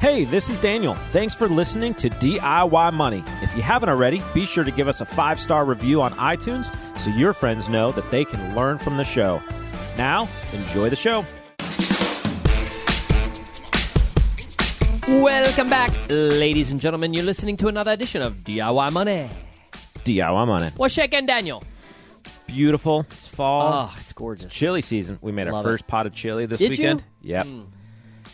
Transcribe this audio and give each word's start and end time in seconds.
Hey, 0.00 0.24
this 0.24 0.48
is 0.48 0.58
Daniel. 0.58 0.94
Thanks 1.12 1.34
for 1.34 1.46
listening 1.46 1.92
to 1.96 2.08
DIY 2.08 2.92
Money. 2.94 3.22
If 3.42 3.54
you 3.54 3.60
haven't 3.60 3.90
already, 3.90 4.22
be 4.32 4.46
sure 4.46 4.64
to 4.64 4.70
give 4.70 4.88
us 4.88 5.02
a 5.02 5.04
five 5.04 5.38
star 5.38 5.66
review 5.66 6.00
on 6.00 6.12
iTunes 6.12 6.74
so 6.98 7.10
your 7.10 7.34
friends 7.34 7.68
know 7.68 7.92
that 7.92 8.10
they 8.10 8.24
can 8.24 8.56
learn 8.56 8.78
from 8.78 8.96
the 8.96 9.04
show. 9.04 9.42
Now, 9.98 10.26
enjoy 10.54 10.88
the 10.88 10.96
show. 10.96 11.26
Welcome 15.06 15.68
back, 15.68 15.90
ladies 16.08 16.70
and 16.70 16.80
gentlemen. 16.80 17.12
You're 17.12 17.24
listening 17.24 17.58
to 17.58 17.68
another 17.68 17.90
edition 17.90 18.22
of 18.22 18.36
DIY 18.38 18.92
Money. 18.92 19.28
DIY 20.04 20.46
Money. 20.46 20.70
What's 20.76 20.94
shaking, 20.94 21.26
Daniel? 21.26 21.62
Beautiful. 22.46 23.04
It's 23.10 23.26
fall. 23.26 23.90
Oh, 23.92 23.98
it's 24.00 24.14
gorgeous. 24.14 24.50
Chili 24.50 24.80
season. 24.80 25.18
We 25.20 25.30
made 25.30 25.46
our 25.46 25.52
Love 25.52 25.66
it. 25.66 25.68
first 25.68 25.86
pot 25.86 26.06
of 26.06 26.14
chili 26.14 26.46
this 26.46 26.58
Did 26.58 26.70
you? 26.78 26.84
weekend. 26.84 27.04
Yep. 27.20 27.46
Hmm. 27.46 27.60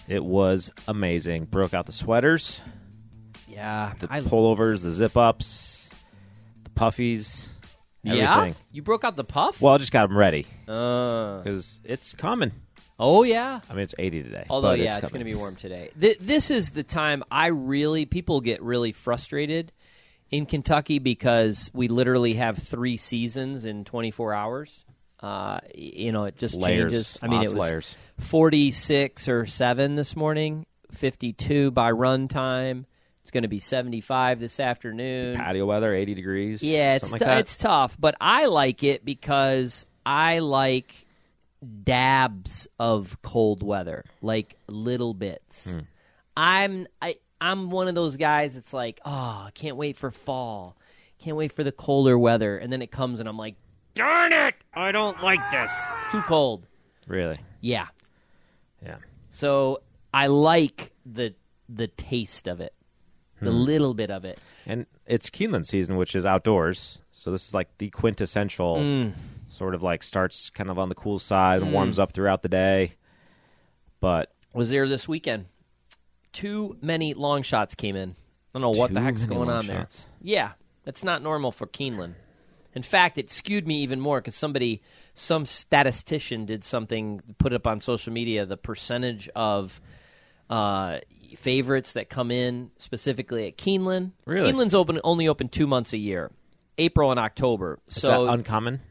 It 0.09 0.25
was 0.25 0.71
amazing. 0.87 1.47
Broke 1.47 1.75
out 1.75 1.87
the 1.87 1.93
sweaters, 1.93 2.61
Yeah, 3.49 3.93
the 3.99 4.09
I 4.11 4.21
pullovers, 4.21 4.83
the 4.83 4.93
zip 4.93 5.17
ups, 5.17 5.91
the 6.65 6.71
puffies, 6.71 7.49
yeah. 8.15 8.53
You 8.71 8.83
broke 8.83 9.05
out 9.05 9.17
the 9.17 9.25
puff. 9.25 9.61
Well, 9.61 9.75
I 9.75 9.79
just 9.79 9.93
got 9.93 10.09
them 10.09 10.17
ready 10.17 10.47
Uh, 10.69 11.39
because 11.39 11.81
it's 11.85 12.15
coming. 12.15 12.53
oh 12.99 13.23
yeah. 13.23 13.61
I 13.69 13.73
mean, 13.73 13.83
it's 13.83 13.95
80 13.99 14.23
today. 14.23 14.47
Although 14.49 14.73
yeah, 14.73 14.95
it's, 14.97 15.05
it's, 15.05 15.11
going 15.11 15.21
to 15.21 15.25
be 15.25 15.35
warm 15.35 15.57
today. 15.57 15.91
Th- 16.01 16.19
this 16.19 16.51
is 16.51 16.71
the 16.71 16.83
time 16.83 17.25
I 17.31 17.49
really 17.49 18.05
people 18.07 18.41
get 18.41 18.63
really 18.63 18.93
frustrated 18.93 19.73
in 20.31 20.47
Kentucky 20.47 20.99
because 20.99 21.71
we 21.75 21.89
literally 21.89 22.35
have 22.35 22.59
three 22.59 22.97
seasons 22.97 23.65
in 23.65 23.85
24 23.85 24.33
hours. 24.35 24.85
Uh, 25.21 25.61
you 25.75 26.13
know, 26.13 26.25
it 26.25 26.37
just 26.37 26.57
layers. 26.57 26.93
changes. 26.93 27.19
I 27.23 27.29
mean, 27.29 27.41
it 27.41 27.45
was 27.45 27.55
layers. 27.55 27.95
46 28.19 29.29
or 29.29 29.47
7 29.47 29.97
this 29.97 30.15
morning, 30.15 30.67
52 30.93 31.71
by 31.71 31.91
run 31.91 32.29
time. 32.29 32.87
It's 33.23 33.31
going 33.33 33.43
to 33.43 33.49
be 33.49 33.59
75 33.59 34.39
this 34.39 34.61
afternoon. 34.61 35.37
Patio 35.37 35.67
weather, 35.67 35.93
80 35.93 36.15
degrees. 36.15 36.63
Yeah, 36.63 36.95
it's 36.95 37.11
t- 37.11 37.19
like 37.19 37.41
it's 37.41 37.57
tough, 37.57 37.97
but 37.99 38.15
I 38.21 38.47
like 38.47 38.85
it 38.85 39.05
because 39.05 39.85
I 40.05 40.39
like 40.39 41.07
dabs 41.83 42.69
of 42.79 43.21
cold 43.23 43.63
weather, 43.65 44.05
like 44.23 44.57
little 44.69 45.13
bits. 45.13 45.73
Hmm. 45.73 45.81
I'm 46.37 46.87
I 47.03 47.17
I'm 47.41 47.71
one 47.71 47.89
of 47.89 47.95
those 47.95 48.17
guys 48.17 48.55
that's 48.55 48.73
like, 48.73 49.01
oh, 49.05 49.11
I 49.47 49.51
can't 49.55 49.77
wait 49.77 49.97
for 49.97 50.11
fall, 50.11 50.77
can't 51.19 51.37
wait 51.37 51.53
for 51.53 51.65
the 51.65 51.73
colder 51.73 52.19
weather, 52.19 52.57
and 52.59 52.73
then 52.73 52.83
it 52.83 52.91
comes 52.91 53.19
and 53.21 53.29
I'm 53.29 53.39
like, 53.39 53.57
darn 53.97 54.33
it, 54.33 54.55
I 54.75 54.93
don't 54.93 55.21
like 55.23 55.41
this. 55.51 55.73
It's 55.97 56.13
too 56.13 56.23
cold. 56.23 56.65
really. 57.09 57.39
Yeah, 57.61 57.87
Yeah. 58.85 58.97
so 59.31 59.81
I 60.15 60.27
like 60.29 60.93
the 61.05 61.35
the 61.69 61.89
taste 61.89 62.47
of 62.47 62.61
it, 62.61 62.73
the 63.41 63.51
Hmm. 63.51 63.57
little 63.57 63.93
bit 63.95 64.11
of 64.11 64.25
it. 64.25 64.39
And 64.67 64.87
it's 65.05 65.29
Keeneland 65.31 65.65
season, 65.67 65.97
which 65.97 66.15
is 66.15 66.25
outdoors. 66.25 66.99
So 67.11 67.33
this 67.33 67.49
is 67.49 67.55
like 67.55 67.77
the 67.79 67.91
quintessential 67.91 68.77
Mm. 68.77 69.15
sort 69.49 69.75
of 69.75 69.83
like 69.83 70.03
starts 70.05 70.49
kind 70.51 70.71
of 70.71 70.79
on 70.79 70.89
the 70.91 70.95
cool 70.95 71.19
side 71.19 71.63
and 71.63 71.73
warms 71.73 71.99
up 71.99 72.13
throughout 72.13 72.43
the 72.43 72.49
day. 72.49 72.95
But 74.01 74.33
was 74.53 74.71
there 74.71 74.89
this 74.89 75.09
weekend. 75.09 75.47
Too 76.33 76.77
many 76.83 77.15
long 77.15 77.43
shots 77.43 77.75
came 77.75 77.97
in. 77.97 78.11
I 78.11 78.59
don't 78.59 78.63
know 78.63 78.79
what 78.79 78.93
the 78.95 79.01
heck's 79.01 79.25
going 79.25 79.49
long 79.49 79.59
on 79.59 79.67
there. 79.67 79.87
Yeah, 80.21 80.53
that's 80.85 81.03
not 81.03 81.23
normal 81.23 81.51
for 81.53 81.67
Keeneland. 81.67 82.15
In 82.77 82.83
fact, 82.83 83.17
it 83.17 83.31
skewed 83.31 83.67
me 83.67 83.77
even 83.81 84.01
more 84.01 84.21
because 84.21 84.35
somebody, 84.35 84.83
some 85.15 85.47
statistician, 85.47 86.45
did 86.45 86.63
something, 86.63 87.23
put 87.39 87.55
up 87.55 87.67
on 87.67 87.81
social 87.81 88.13
media 88.13 88.45
the 88.45 88.59
percentage 88.59 89.31
of 89.35 89.81
uh, 90.51 90.99
favorites 91.37 91.95
that 91.95 92.11
come 92.11 92.31
in 92.31 92.71
specifically 92.77 93.47
at 93.47 93.57
Keeneland. 93.57 94.11
Really? 94.27 94.53
Keeneland's 94.53 94.75
open 94.75 95.01
only 95.05 95.27
open 95.27 95.49
two 95.49 95.67
months 95.67 95.95
a 95.95 95.97
year, 95.97 96.31
April 96.77 97.11
and 97.11 97.19
October. 97.19 97.79
is 97.89 98.03
So 98.03 98.27
that 98.27 98.33
uncommon 98.35 98.83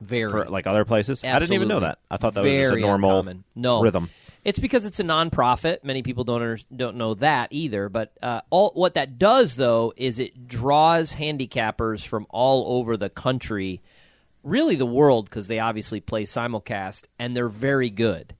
very 0.00 0.30
for 0.30 0.46
like 0.46 0.66
other 0.66 0.86
places? 0.86 1.22
I 1.22 1.38
didn't 1.38 1.52
even 1.52 1.68
know 1.68 1.80
that. 1.80 1.98
I 2.10 2.16
thought 2.16 2.32
that 2.32 2.44
was 2.44 2.50
just 2.50 2.72
a 2.72 2.80
normal 2.80 3.18
uncommon. 3.18 3.44
No. 3.54 3.82
rhythm. 3.82 4.08
It's 4.44 4.58
because 4.58 4.84
it's 4.84 5.00
a 5.00 5.04
nonprofit. 5.04 5.84
Many 5.84 6.02
people 6.02 6.24
don't 6.24 6.64
don't 6.76 6.96
know 6.96 7.14
that 7.14 7.48
either. 7.50 7.88
But 7.88 8.12
uh, 8.22 8.42
all 8.50 8.72
what 8.74 8.94
that 8.94 9.18
does 9.18 9.56
though 9.56 9.92
is 9.96 10.18
it 10.18 10.46
draws 10.46 11.14
handicappers 11.14 12.06
from 12.06 12.26
all 12.28 12.78
over 12.78 12.96
the 12.96 13.08
country, 13.08 13.82
really 14.42 14.76
the 14.76 14.86
world, 14.86 15.24
because 15.24 15.46
they 15.46 15.58
obviously 15.58 16.00
play 16.00 16.24
simulcast 16.24 17.04
and 17.18 17.34
they're 17.34 17.48
very 17.48 17.90
good. 17.90 18.34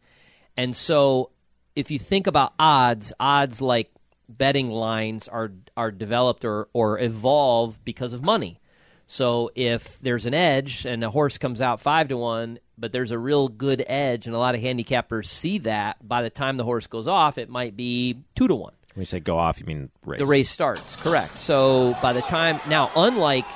And 0.57 0.77
so, 0.77 1.31
if 1.75 1.91
you 1.91 1.99
think 1.99 2.27
about 2.27 2.53
odds, 2.59 3.13
odds 3.19 3.61
like 3.61 3.91
betting 4.29 4.71
lines 4.71 5.27
are 5.27 5.53
are 5.77 5.91
developed 5.91 6.45
or 6.45 6.69
or 6.75 7.01
evolve 7.01 7.83
because 7.85 8.13
of 8.13 8.23
money. 8.23 8.61
So 9.07 9.51
if 9.55 9.99
there's 10.01 10.27
an 10.27 10.35
edge 10.35 10.87
and 10.87 11.05
a 11.05 11.11
horse 11.11 11.39
comes 11.39 11.61
out 11.61 11.81
five 11.81 12.09
to 12.09 12.17
one, 12.17 12.59
but 12.79 12.93
there's 12.93 13.11
a 13.11 13.19
real 13.19 13.49
good 13.49 13.85
edge, 13.87 14.27
and 14.27 14.35
a 14.35 14.39
lot 14.39 14.55
of 14.55 14.61
handicappers 14.61 15.27
see 15.27 15.59
that, 15.59 16.07
by 16.07 16.23
the 16.23 16.31
time 16.31 16.57
the 16.57 16.65
horse 16.65 16.87
goes 16.87 17.07
off, 17.07 17.39
it 17.39 17.49
might 17.49 17.77
be 17.77 18.19
two 18.35 18.49
to 18.49 18.55
one. 18.55 18.73
When 18.95 19.03
you 19.03 19.07
say 19.07 19.21
go 19.21 19.39
off, 19.39 19.61
you 19.61 19.67
mean 19.67 19.91
race. 20.05 20.19
The 20.19 20.27
race 20.27 20.51
starts, 20.51 20.97
correct. 20.97 21.39
So 21.39 21.97
by 22.01 22.13
the 22.13 22.23
time 22.23 22.61
now, 22.69 22.91
unlike 22.97 23.47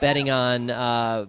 betting 0.00 0.30
on 0.30 0.70
uh, 0.70 1.26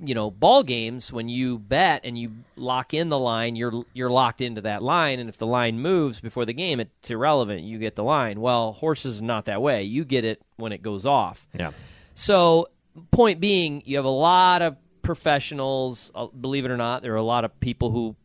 you 0.00 0.14
know 0.14 0.30
ball 0.30 0.62
games, 0.62 1.12
when 1.12 1.28
you 1.28 1.58
bet 1.58 2.02
and 2.04 2.16
you 2.16 2.32
lock 2.56 2.94
in 2.94 3.08
the 3.08 3.18
line, 3.18 3.56
you're 3.56 3.84
you're 3.94 4.10
locked 4.10 4.40
into 4.40 4.60
that 4.62 4.82
line, 4.82 5.18
and 5.18 5.28
if 5.28 5.38
the 5.38 5.46
line 5.46 5.80
moves 5.80 6.20
before 6.20 6.44
the 6.44 6.52
game, 6.52 6.80
it's 6.80 7.10
irrelevant. 7.10 7.62
You 7.62 7.78
get 7.78 7.96
the 7.96 8.04
line. 8.04 8.40
Well, 8.40 8.72
horses 8.72 9.20
are 9.20 9.24
not 9.24 9.46
that 9.46 9.60
way. 9.60 9.82
You 9.82 10.04
get 10.04 10.24
it 10.24 10.40
when 10.56 10.72
it 10.72 10.82
goes 10.82 11.04
off. 11.04 11.46
Yeah. 11.52 11.72
So, 12.14 12.68
point 13.10 13.40
being, 13.40 13.82
you 13.84 13.96
have 13.96 14.04
a 14.04 14.08
lot 14.08 14.62
of 14.62 14.76
professionals. 15.02 16.10
uh, 16.14 16.26
Believe 16.26 16.64
it 16.64 16.70
or 16.70 16.76
not, 16.76 17.02
there 17.02 17.12
are 17.12 17.16
a 17.16 17.22
lot 17.22 17.44
of 17.44 17.58
people 17.60 17.90
who 17.90 18.16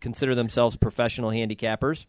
consider 0.00 0.34
themselves 0.34 0.76
professional 0.76 1.30
handicappers, 1.30 2.06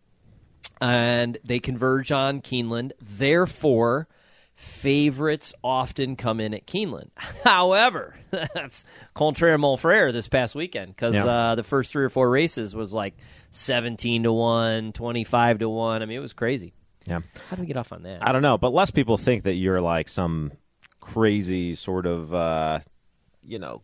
and 0.81 1.37
they 1.43 1.59
converge 1.59 2.11
on 2.11 2.41
Keeneland. 2.41 2.91
Therefore, 3.01 4.07
favorites 4.55 5.53
often 5.63 6.15
come 6.15 6.39
in 6.39 6.53
at 6.53 6.67
Keeneland. 6.67 7.09
However, 7.43 8.15
that's 8.31 8.83
contraire 9.13 9.57
mon 9.57 9.77
frere 9.77 10.11
this 10.11 10.27
past 10.27 10.55
weekend 10.55 10.95
because 10.95 11.15
Yeah. 11.15 11.25
uh, 11.25 11.55
the 11.55 11.63
first 11.63 11.91
three 11.91 12.03
or 12.03 12.09
four 12.09 12.29
races 12.29 12.75
was 12.75 12.93
like 12.93 13.15
17 13.51 14.23
to 14.23 14.33
1, 14.33 14.91
25 14.93 15.59
to 15.59 15.69
1. 15.69 16.01
I 16.01 16.05
mean, 16.05 16.17
it 16.17 16.21
was 16.21 16.33
crazy. 16.33 16.73
Yeah. 17.07 17.21
How 17.49 17.55
do 17.55 17.61
we 17.61 17.67
get 17.67 17.77
off 17.77 17.91
on 17.93 18.03
that? 18.03 18.25
I 18.27 18.31
don't 18.33 18.41
know, 18.41 18.57
but 18.57 18.73
less 18.73 18.91
people 18.91 19.17
think 19.17 19.43
that 19.43 19.55
you're 19.55 19.81
like 19.81 20.09
some 20.09 20.51
crazy 20.99 21.75
sort 21.75 22.05
of, 22.05 22.33
uh, 22.33 22.79
you 23.43 23.59
know, 23.59 23.81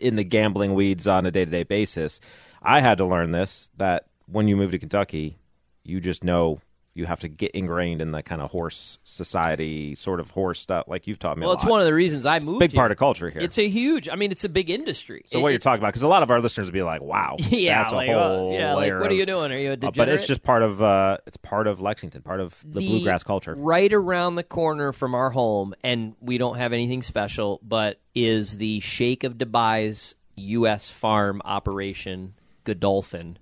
in 0.00 0.16
the 0.16 0.24
gambling 0.24 0.74
weeds 0.74 1.06
on 1.06 1.26
a 1.26 1.30
day 1.30 1.44
to 1.44 1.50
day 1.50 1.62
basis. 1.62 2.20
I 2.62 2.80
had 2.80 2.98
to 2.98 3.06
learn 3.06 3.30
this 3.30 3.70
that 3.76 4.06
when 4.26 4.48
you 4.48 4.56
move 4.56 4.72
to 4.72 4.78
Kentucky, 4.78 5.38
you 5.84 6.00
just 6.00 6.24
know 6.24 6.60
you 6.96 7.04
have 7.06 7.20
to 7.20 7.28
get 7.28 7.50
ingrained 7.52 8.00
in 8.00 8.10
the 8.10 8.22
kind 8.22 8.40
of 8.40 8.50
horse 8.50 8.98
society, 9.04 9.94
sort 9.94 10.18
of 10.18 10.30
horse 10.30 10.58
stuff. 10.60 10.86
Like 10.88 11.06
you've 11.06 11.18
taught 11.18 11.36
me. 11.36 11.42
well, 11.44 11.52
it's 11.52 11.64
lot. 11.64 11.70
one 11.70 11.80
of 11.80 11.86
the 11.86 11.92
reasons 11.94 12.24
I 12.26 12.38
moved. 12.38 12.60
big 12.60 12.72
here. 12.72 12.78
part 12.78 12.90
of 12.90 12.98
culture 12.98 13.28
here. 13.30 13.42
It's 13.42 13.58
a 13.58 13.68
huge. 13.68 14.08
I 14.08 14.16
mean, 14.16 14.32
it's 14.32 14.44
a 14.44 14.48
big 14.48 14.70
industry. 14.70 15.22
so 15.26 15.38
It- 15.38 15.42
what 15.42 15.50
you're 15.50 15.58
talking 15.58 15.80
about, 15.80 15.88
because 15.88 16.02
a 16.02 16.08
lot 16.08 16.22
of 16.22 16.30
our 16.30 16.40
listeners 16.40 16.66
would 16.68 16.72
be 16.74 16.82
like, 16.82 17.02
"Wow, 17.02 17.36
Yeah, 17.50 17.80
that's 17.82 17.92
a 17.92 17.96
whole 18.06 18.54
uh, 18.54 18.58
yeah, 18.58 18.74
like 18.74 18.92
what 18.98 19.10
are 19.10 19.14
you 19.14 19.26
doing? 19.26 19.52
Are 19.52 19.58
you 19.58 19.70
a 19.70 19.72
Uh, 19.72 19.76
degenerate? 19.76 19.96
but 19.96 20.08
it's 20.08 20.26
just 20.26 20.42
part 20.42 20.62
of 20.62 20.80
uh, 20.82 21.18
it's 21.26 21.36
part 21.36 21.66
of 21.66 21.80
Lexington, 21.80 22.22
part 22.22 22.40
of 22.40 22.58
the, 22.64 22.80
bluegrass 22.86 23.22
culture. 23.22 23.54
Right 23.56 23.92
around 23.92 24.36
the 24.36 24.42
corner 24.44 24.92
from 24.92 25.14
our 25.14 25.30
home, 25.30 25.74
and 25.84 26.14
we 26.20 26.38
don't 26.38 26.56
have 26.56 26.72
anything 26.72 27.02
special, 27.02 27.60
but 27.62 28.00
is 28.14 28.56
the 28.56 28.80
Sheikh 28.80 29.22
of 29.24 29.34
Dubai's 29.34 30.14
U.S. 30.36 30.88
farm 30.90 31.42
operation, 31.44 32.34
Godolphin, 32.64 33.38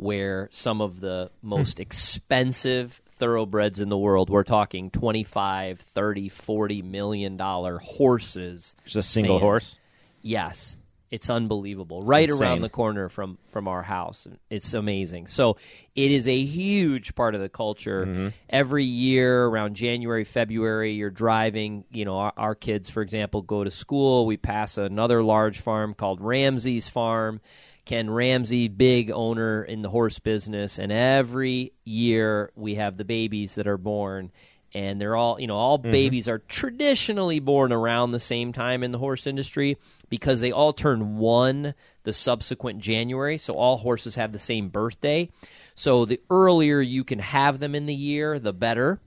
where 0.00 0.48
some 0.50 0.80
of 0.80 1.00
the 1.00 1.30
most 1.42 1.78
expensive 1.78 3.02
thoroughbreds 3.06 3.80
in 3.80 3.90
the 3.90 3.98
world, 3.98 4.30
we're 4.30 4.44
talking 4.44 4.90
25, 4.90 5.78
30, 5.78 6.28
40 6.30 6.82
million 6.82 7.36
dollar 7.36 7.78
horses. 7.78 8.74
Just 8.84 8.96
a 8.96 9.02
single 9.02 9.36
stand. 9.36 9.42
horse. 9.42 9.76
Yes, 10.22 10.78
it's 11.10 11.28
unbelievable. 11.28 12.02
Right 12.02 12.30
Insane. 12.30 12.42
around 12.42 12.62
the 12.62 12.70
corner 12.70 13.10
from 13.10 13.36
from 13.50 13.68
our 13.68 13.82
house, 13.82 14.26
it's 14.48 14.72
amazing. 14.72 15.26
So 15.26 15.58
it 15.94 16.10
is 16.10 16.26
a 16.26 16.40
huge 16.40 17.14
part 17.14 17.34
of 17.34 17.42
the 17.42 17.50
culture. 17.50 18.06
Mm-hmm. 18.06 18.28
Every 18.48 18.84
year 18.84 19.44
around 19.44 19.74
January, 19.74 20.24
February, 20.24 20.92
you're 20.92 21.10
driving. 21.10 21.84
You 21.90 22.06
know, 22.06 22.16
our, 22.16 22.32
our 22.38 22.54
kids, 22.54 22.88
for 22.88 23.02
example, 23.02 23.42
go 23.42 23.64
to 23.64 23.70
school. 23.70 24.24
We 24.24 24.38
pass 24.38 24.78
another 24.78 25.22
large 25.22 25.60
farm 25.60 25.92
called 25.92 26.22
Ramsey's 26.22 26.88
Farm. 26.88 27.42
Ken 27.90 28.08
Ramsey, 28.08 28.68
big 28.68 29.10
owner 29.10 29.64
in 29.64 29.82
the 29.82 29.88
horse 29.90 30.20
business, 30.20 30.78
and 30.78 30.92
every 30.92 31.72
year 31.84 32.52
we 32.54 32.76
have 32.76 32.96
the 32.96 33.04
babies 33.04 33.56
that 33.56 33.66
are 33.66 33.76
born, 33.76 34.30
and 34.72 35.00
they're 35.00 35.16
all, 35.16 35.40
you 35.40 35.48
know, 35.48 35.56
all 35.56 35.76
babies 35.76 36.28
are 36.28 36.38
traditionally 36.38 37.40
born 37.40 37.72
around 37.72 38.12
the 38.12 38.20
same 38.20 38.52
time 38.52 38.84
in 38.84 38.92
the 38.92 38.98
horse 38.98 39.26
industry 39.26 39.76
because 40.08 40.38
they 40.38 40.52
all 40.52 40.72
turn 40.72 41.16
one 41.18 41.74
the 42.04 42.12
subsequent 42.12 42.78
January. 42.78 43.38
So 43.38 43.54
all 43.54 43.76
horses 43.76 44.14
have 44.14 44.30
the 44.30 44.38
same 44.38 44.68
birthday. 44.68 45.28
So 45.74 46.04
the 46.04 46.20
earlier 46.30 46.80
you 46.80 47.02
can 47.02 47.18
have 47.18 47.58
them 47.58 47.74
in 47.74 47.86
the 47.86 47.94
year, 47.94 48.38
the 48.38 48.52
better. 48.52 49.00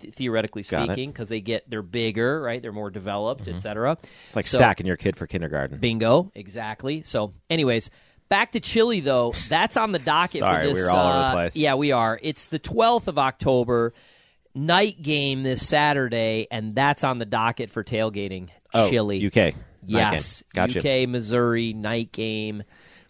th- 0.00 0.12
Theoretically. 0.12 0.64
Mm-hmm. 0.64 0.86
speaking, 0.86 1.10
because 1.12 1.28
they 1.28 1.40
get 1.40 1.70
they're 1.70 1.82
bigger, 1.82 2.42
right? 2.42 2.60
They're 2.60 2.72
more 2.72 2.90
developed, 2.90 3.46
et 3.46 3.60
cetera. 3.62 3.96
It's 4.26 4.34
like 4.34 4.44
So- 4.44 4.58
stacking 4.58 4.86
your 4.86 4.96
kid 4.96 5.16
for 5.16 5.28
kindergarten. 5.28 5.78
Bingo, 5.78 6.32
exactly. 6.34 7.02
So, 7.02 7.32
anyways, 7.48 7.90
back 8.28 8.52
to 8.52 8.60
chili 8.60 9.00
though. 9.00 9.32
That's 9.48 9.76
on 9.76 9.92
the 9.92 9.98
docket 9.98 10.40
Sorry, 10.40 10.62
for 10.64 10.68
this. 10.68 10.78
we 10.78 10.82
were 10.84 10.90
all 10.90 11.06
over 11.08 11.18
the 11.18 11.24
uh, 11.24 11.32
place. 11.32 11.56
Yeah, 11.56 11.74
we 11.74 11.92
are. 11.92 12.18
It's 12.22 12.48
the 12.48 12.58
12th 12.58 13.08
of 13.08 13.18
October, 13.18 13.94
night 14.54 15.02
game 15.02 15.42
this 15.42 15.66
Saturday, 15.66 16.46
and 16.50 16.74
that's 16.74 17.04
on 17.04 17.18
the 17.18 17.26
docket 17.26 17.70
for 17.70 17.84
tailgating. 17.84 18.48
Oh, 18.74 18.90
chili, 18.90 19.24
UK. 19.26 19.54
yes, 19.86 20.42
Gotcha. 20.54 20.80
UK, 20.80 21.08
Missouri 21.08 21.72
night 21.72 22.12
game. 22.12 22.62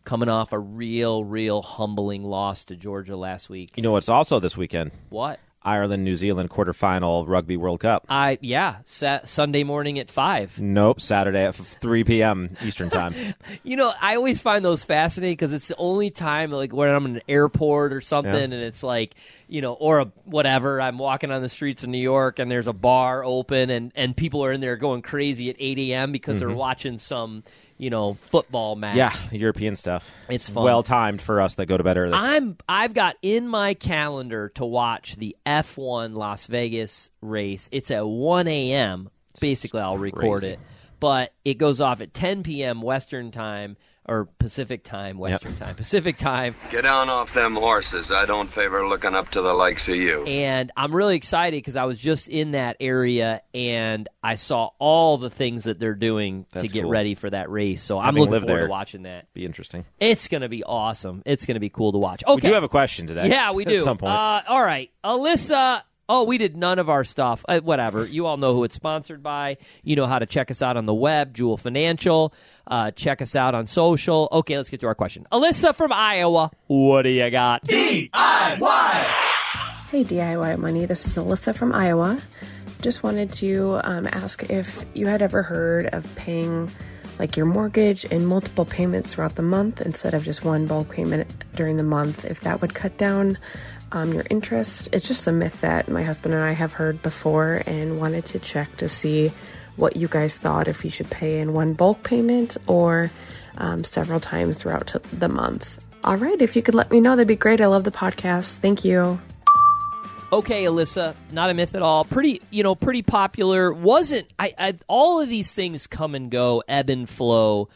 Coming 0.05 0.31
off 0.31 0.55
a 0.55 0.59
real, 0.59 1.23
real 1.23 1.61
humbling 1.61 2.25
loss 2.25 2.65
to 2.67 2.77
Georgia 2.77 3.15
last 3.15 3.51
week. 3.51 3.77
You 3.77 3.83
know 3.83 3.93
what's 3.93 4.09
also 4.09 4.41
this 4.41 4.57
weekend? 4.57 4.91
What? 5.11 5.39
Ireland, 5.69 6.03
New 6.05 6.17
Zealand 6.17 6.51
quarterfinal 6.51 7.29
Rugby 7.29 7.57
World 7.57 7.81
Cup. 7.81 8.07
I 8.09 8.39
yeah, 8.41 8.77
sa- 8.85 9.21
Sunday 9.25 9.65
morning 9.65 9.99
at 9.99 10.11
five. 10.11 10.59
Nope, 10.59 11.01
Saturday 11.01 11.45
at 11.45 11.61
f- 11.61 11.77
3 11.81 12.05
p.m. 12.05 12.57
Eastern 12.65 12.91
Time. 12.91 13.15
You 13.63 13.77
know, 13.77 13.93
I 14.01 14.17
always 14.17 14.41
find 14.41 14.65
those 14.65 14.85
fascinating 14.85 15.35
because 15.35 15.53
it's 15.53 15.69
the 15.69 15.77
only 15.77 16.11
time, 16.11 16.51
like 16.51 16.73
when 16.73 16.89
I'm 16.89 17.05
in 17.07 17.17
an 17.17 17.23
airport 17.29 17.93
or 17.93 18.01
something, 18.01 18.33
Yeah. 18.33 18.41
and 18.41 18.53
it's 18.55 18.83
like, 18.83 19.15
you 19.47 19.61
know, 19.61 19.75
or 19.75 20.01
a 20.01 20.05
whatever. 20.25 20.81
I'm 20.81 20.99
walking 20.99 21.31
on 21.31 21.43
the 21.43 21.49
streets 21.49 21.83
of 21.83 21.91
New 21.91 21.99
York, 21.99 22.39
and 22.39 22.51
there's 22.51 22.69
a 22.69 22.73
bar 22.73 23.25
open, 23.25 23.71
and 23.71 23.93
and 23.95 24.17
people 24.17 24.45
are 24.45 24.53
in 24.53 24.61
there 24.61 24.77
going 24.77 25.03
crazy 25.03 25.51
at 25.51 25.57
8 25.59 25.79
a.m. 25.79 26.13
because 26.13 26.39
they're 26.39 26.49
mm-hmm. 26.49 26.57
watching 26.57 26.99
some, 26.99 27.43
you 27.79 27.91
know, 27.91 28.19
football 28.23 28.77
match. 28.77 28.97
Yeah, 28.97 29.15
European 29.31 29.77
stuff. 29.77 30.11
It's 30.29 30.49
fun. 30.49 30.65
Well 30.65 30.83
timed 30.83 31.23
for 31.23 31.41
us 31.41 31.55
that 31.55 31.67
go 31.67 31.77
to 31.77 31.85
bed 31.85 31.97
early. 31.97 32.13
I'm 32.13 32.57
I've 32.69 32.93
got 32.93 33.17
in 33.23 33.49
my 33.49 33.75
calendar 33.75 34.51
to 34.57 34.65
watch 34.65 35.17
the 35.17 35.37
F1 35.47 36.15
Las 36.15 36.47
Vegas 36.47 37.11
race. 37.23 37.69
It's 37.73 37.91
at 37.91 38.07
1 38.07 38.49
a.m. 38.49 39.11
Basically, 39.41 39.81
I'll 39.81 39.97
record 39.97 40.43
it, 40.45 40.59
but 41.01 41.33
it 41.45 41.55
goes 41.55 41.81
off 41.81 42.01
at 42.01 42.13
10 42.15 42.43
p.m. 42.43 42.83
Western 42.83 43.31
time 43.31 43.77
or 44.11 44.25
Pacific 44.39 44.83
time, 44.85 45.19
Western 45.19 45.55
time, 45.57 45.75
Pacific 45.75 46.17
time, 46.17 46.55
Get 46.71 46.81
down 46.81 47.11
off 47.11 47.35
them 47.35 47.55
horses. 47.55 48.11
I 48.11 48.25
don't 48.25 48.51
favor 48.51 48.89
looking 48.89 49.15
up 49.15 49.31
to 49.33 49.43
the 49.43 49.53
likes 49.53 49.87
of 49.87 49.97
you. 49.97 50.25
and 50.25 50.73
I'm 50.79 50.95
really 50.95 51.15
excited 51.15 51.59
because 51.59 51.77
I 51.77 51.85
was 51.85 51.99
just 51.99 52.27
in 52.27 52.53
that 52.53 52.79
area 52.81 53.43
and 53.53 54.09
I 54.23 54.37
saw 54.37 54.71
all 54.79 55.19
the 55.19 55.29
things 55.29 55.65
that 55.65 55.79
they're 55.79 55.95
doing 55.95 56.47
to 56.55 56.67
get 56.69 56.83
cool. 56.85 56.91
ready 56.91 57.17
for 57.17 57.29
that 57.29 57.51
race. 57.51 57.83
So 57.83 57.99
I'm 57.99 58.07
Having 58.07 58.21
looking 58.21 58.33
lived 58.33 58.47
forward 58.47 58.61
there. 58.61 58.67
to 58.69 58.71
watching 58.71 59.03
that. 59.03 59.31
Be 59.35 59.45
interesting. 59.45 59.85
It's 60.01 60.27
going 60.29 60.41
to 60.41 60.49
be 60.49 60.65
awesome. 60.65 61.23
It's 61.27 61.45
going 61.45 61.57
to 61.57 61.61
be 61.61 61.69
cool 61.69 61.93
to 61.93 61.99
watch. 61.99 62.25
Okay, 62.25 62.35
We 62.37 62.41
do 62.49 62.55
have 62.55 62.65
a 62.65 62.69
question 62.71 63.07
today. 63.09 63.29
Yeah, 63.29 63.53
we 63.53 63.65
do. 63.67 63.77
At 63.77 63.83
some 63.83 63.99
point. 63.99 64.15
Uh, 64.15 64.41
all 64.49 64.63
right, 64.63 64.91
Alyssa. 65.05 65.83
Oh, 66.11 66.25
we 66.25 66.39
did 66.39 66.57
none 66.57 66.79
of 66.79 66.89
our 66.89 67.05
stuff. 67.05 67.45
Uh, 67.47 67.61
whatever. 67.61 68.07
You 68.07 68.25
all 68.25 68.39
know 68.39 68.55
who 68.55 68.65
it's 68.65 68.75
sponsored 68.75 69.23
by. 69.23 69.59
You 69.83 69.95
know 69.95 70.07
how 70.07 70.19
to 70.19 70.25
check 70.25 70.51
us 70.51 70.63
out 70.63 70.79
on 70.79 70.87
the 70.87 70.95
web, 70.95 71.35
Joule 71.35 71.59
Financial. 71.59 72.33
Uh, 72.67 72.91
check 72.93 73.21
us 73.21 73.37
out 73.37 73.55
on 73.55 73.67
social. 73.67 74.27
Okay, 74.33 74.57
let's 74.57 74.71
get 74.71 74.81
to 74.81 74.87
our 74.87 74.95
question. 74.95 75.27
Alyssa 75.31 75.75
from 75.75 75.93
Iowa. 75.93 76.51
What 76.67 77.03
do 77.03 77.11
you 77.11 77.29
got? 77.31 77.65
DIY! 77.67 78.09
Hey 79.91 80.05
DIY 80.05 80.59
Money, 80.59 80.87
this 80.87 81.07
is 81.07 81.17
Alyssa 81.17 81.55
from 81.55 81.75
Iowa. 81.75 82.19
Just 82.81 83.03
wanted 83.03 83.33
to 83.35 83.81
um, 83.85 84.07
ask 84.07 84.49
if 84.49 84.85
you 84.95 85.07
had 85.07 85.21
ever 85.21 85.43
heard 85.43 85.87
of 85.87 86.15
paying 86.15 86.71
like 87.19 87.37
your 87.37 87.47
mortgage 87.47 88.05
in 88.07 88.25
multiple 88.25 88.65
payments 88.65 89.15
throughout 89.15 89.35
the 89.35 89.43
month 89.43 89.81
instead 89.81 90.15
of 90.15 90.23
just 90.25 90.45
one 90.45 90.67
bulk 90.67 90.91
payment 90.91 91.45
during 91.55 91.77
the 91.77 91.83
month, 91.83 92.25
if 92.25 92.41
that 92.43 92.61
would 92.61 92.75
cut 92.75 92.97
down 92.97 93.37
um, 93.93 94.13
your 94.13 94.25
interest. 94.31 94.89
It's 94.93 95.09
just 95.09 95.27
a 95.27 95.33
myth 95.33 95.61
that 95.61 95.89
my 95.89 96.03
husband 96.03 96.35
and 96.35 96.43
I 96.43 96.53
have 96.53 96.75
heard 96.75 97.03
before 97.03 97.63
and 97.67 97.99
wanted 97.99 98.25
to 98.27 98.39
check 98.39 98.77
to 98.79 98.89
see 98.89 99.33
what 99.77 99.97
you 99.97 100.09
guys 100.09 100.37
thought 100.37 100.69
if 100.69 100.85
you 100.85 100.91
should 100.91 101.11
pay 101.11 101.41
in 101.41 101.53
one 101.53 101.75
bulk 101.75 102.03
payment 102.03 102.57
or 102.67 103.11
um, 103.59 103.85
several 103.85 104.21
times 104.21 104.59
throughout 104.59 104.95
the 105.13 105.29
month. 105.29 105.85
All 106.05 106.17
right, 106.17 106.41
if 106.41 106.57
you 106.57 106.63
could 106.63 106.75
let 106.75 106.91
me 106.91 107.01
know, 107.01 107.17
that'd 107.17 107.29
be 107.29 107.37
great. 107.37 107.61
I 107.61 107.67
love 107.67 107.85
the 107.85 107.91
podcast. 107.91 108.57
Thank 108.57 108.85
you. 108.85 109.21
Okay, 110.31 110.65
Alyssa, 110.65 111.15
not 111.33 111.49
a 111.49 111.55
myth 111.55 111.75
at 111.75 111.81
all. 111.81 112.05
Pretty, 112.05 112.43
you 112.51 112.63
know, 112.63 112.75
pretty 112.75 113.03
popular. 113.03 113.73
Wasn't 113.73 114.31
I, 114.39 114.55
I? 114.59 114.75
All 114.87 115.21
of 115.21 115.29
these 115.29 115.55
things 115.55 115.87
come 115.87 116.15
and 116.15 116.31
go, 116.31 116.63
ebb 116.69 116.91
and 116.91 117.09
flow 117.09 117.71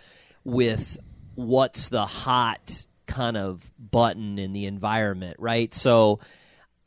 with 0.45 0.99
what's 1.35 1.89
the 1.89 2.05
hot 2.05 2.85
kind 3.13 3.37
of 3.37 3.71
button 3.79 4.39
in 4.39 4.53
the 4.53 4.65
environment, 4.67 5.37
right? 5.39 5.73
So, 5.75 6.21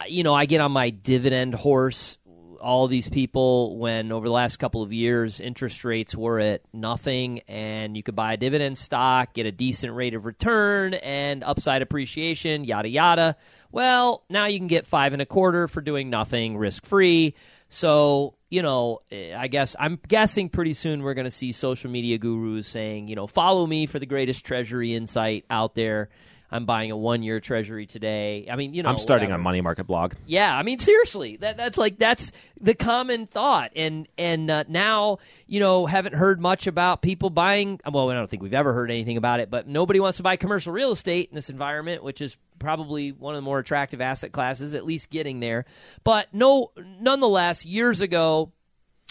you 0.07 0.23
know, 0.23 0.33
I 0.33 0.45
get 0.45 0.59
on 0.59 0.71
my 0.71 0.89
dividend 0.89 1.53
horse. 1.53 2.17
All 2.61 2.87
these 2.87 3.07
people, 3.07 3.77
when 3.77 4.11
over 4.11 4.25
the 4.25 4.33
last 4.33 4.57
couple 4.57 4.81
of 4.81 4.91
years, 4.91 5.39
interest 5.39 5.85
rates 5.85 6.15
were 6.15 6.39
at 6.39 6.61
nothing, 6.73 7.41
and 7.47 7.95
you 7.95 8.01
could 8.01 8.15
buy 8.15 8.33
a 8.33 8.37
dividend 8.37 8.75
stock, 8.75 9.35
get 9.35 9.45
a 9.45 9.51
decent 9.51 9.93
rate 9.93 10.15
of 10.15 10.25
return, 10.25 10.95
and 10.95 11.43
upside 11.43 11.83
appreciation, 11.83 12.63
yada 12.63 12.89
yada. 12.89 13.35
Well, 13.71 14.23
now 14.31 14.47
you 14.47 14.57
can 14.57 14.67
get 14.67 14.87
five 14.87 15.13
and 15.13 15.21
a 15.21 15.27
quarter 15.27 15.67
for 15.67 15.81
doing 15.81 16.09
nothing, 16.09 16.57
risk 16.57 16.85
free. 16.85 17.35
So, 17.75 18.35
you 18.49 18.61
know, 18.61 19.01
eh, 19.11 19.35
I 19.37 19.49
guess 19.49 19.75
I'm 19.77 19.99
guessing 20.07 20.47
pretty 20.47 20.71
soon 20.71 21.03
we're 21.03 21.13
going 21.13 21.25
to 21.25 21.31
see 21.31 21.51
social 21.51 21.91
media 21.91 22.17
gurus 22.17 22.69
saying, 22.69 23.09
you 23.09 23.17
know, 23.17 23.27
follow 23.27 23.67
me 23.67 23.85
for 23.85 23.99
the 23.99 24.05
greatest 24.05 24.45
treasury 24.45 24.95
insight 24.95 25.43
out 25.49 25.75
there. 25.75 26.07
I'm 26.55 26.65
buying 26.65 26.91
a 26.91 26.97
one 26.97 27.21
year 27.21 27.39
treasury 27.39 27.85
today. 27.85 28.47
I 28.49 28.55
mean, 28.55 28.73
you 28.73 28.83
know, 28.83 28.89
I'm 28.89 28.97
starting 28.97 29.27
whatever. 29.27 29.41
a 29.41 29.43
money 29.43 29.61
market 29.61 29.85
blog. 29.85 30.13
Yeah, 30.25 30.55
I 30.55 30.63
mean 30.63 30.79
seriously, 30.79 31.37
that 31.37 31.57
that's 31.57 31.77
like 31.77 31.99
that's 31.99 32.31
the 32.59 32.73
common 32.73 33.27
thought, 33.27 33.71
and 33.75 34.07
and 34.17 34.49
uh, 34.49 34.63
now 34.67 35.19
you 35.47 35.59
know 35.59 35.85
haven't 35.85 36.15
heard 36.15 36.39
much 36.39 36.67
about 36.67 37.01
people 37.01 37.29
buying. 37.29 37.79
Well, 37.91 38.09
I 38.09 38.13
don't 38.13 38.29
think 38.29 38.41
we've 38.41 38.53
ever 38.53 38.73
heard 38.73 38.89
anything 38.89 39.17
about 39.17 39.41
it, 39.41 39.49
but 39.49 39.67
nobody 39.67 39.99
wants 39.99 40.17
to 40.17 40.23
buy 40.23 40.37
commercial 40.37 40.71
real 40.71 40.91
estate 40.91 41.29
in 41.29 41.35
this 41.35 41.49
environment, 41.49 42.03
which 42.03 42.21
is 42.21 42.37
probably 42.57 43.11
one 43.11 43.35
of 43.35 43.37
the 43.37 43.45
more 43.45 43.59
attractive 43.59 43.99
asset 43.99 44.31
classes, 44.31 44.73
at 44.73 44.85
least 44.85 45.09
getting 45.09 45.41
there. 45.41 45.65
But 46.03 46.33
no, 46.33 46.71
nonetheless, 46.99 47.65
years 47.65 48.01
ago 48.01 48.51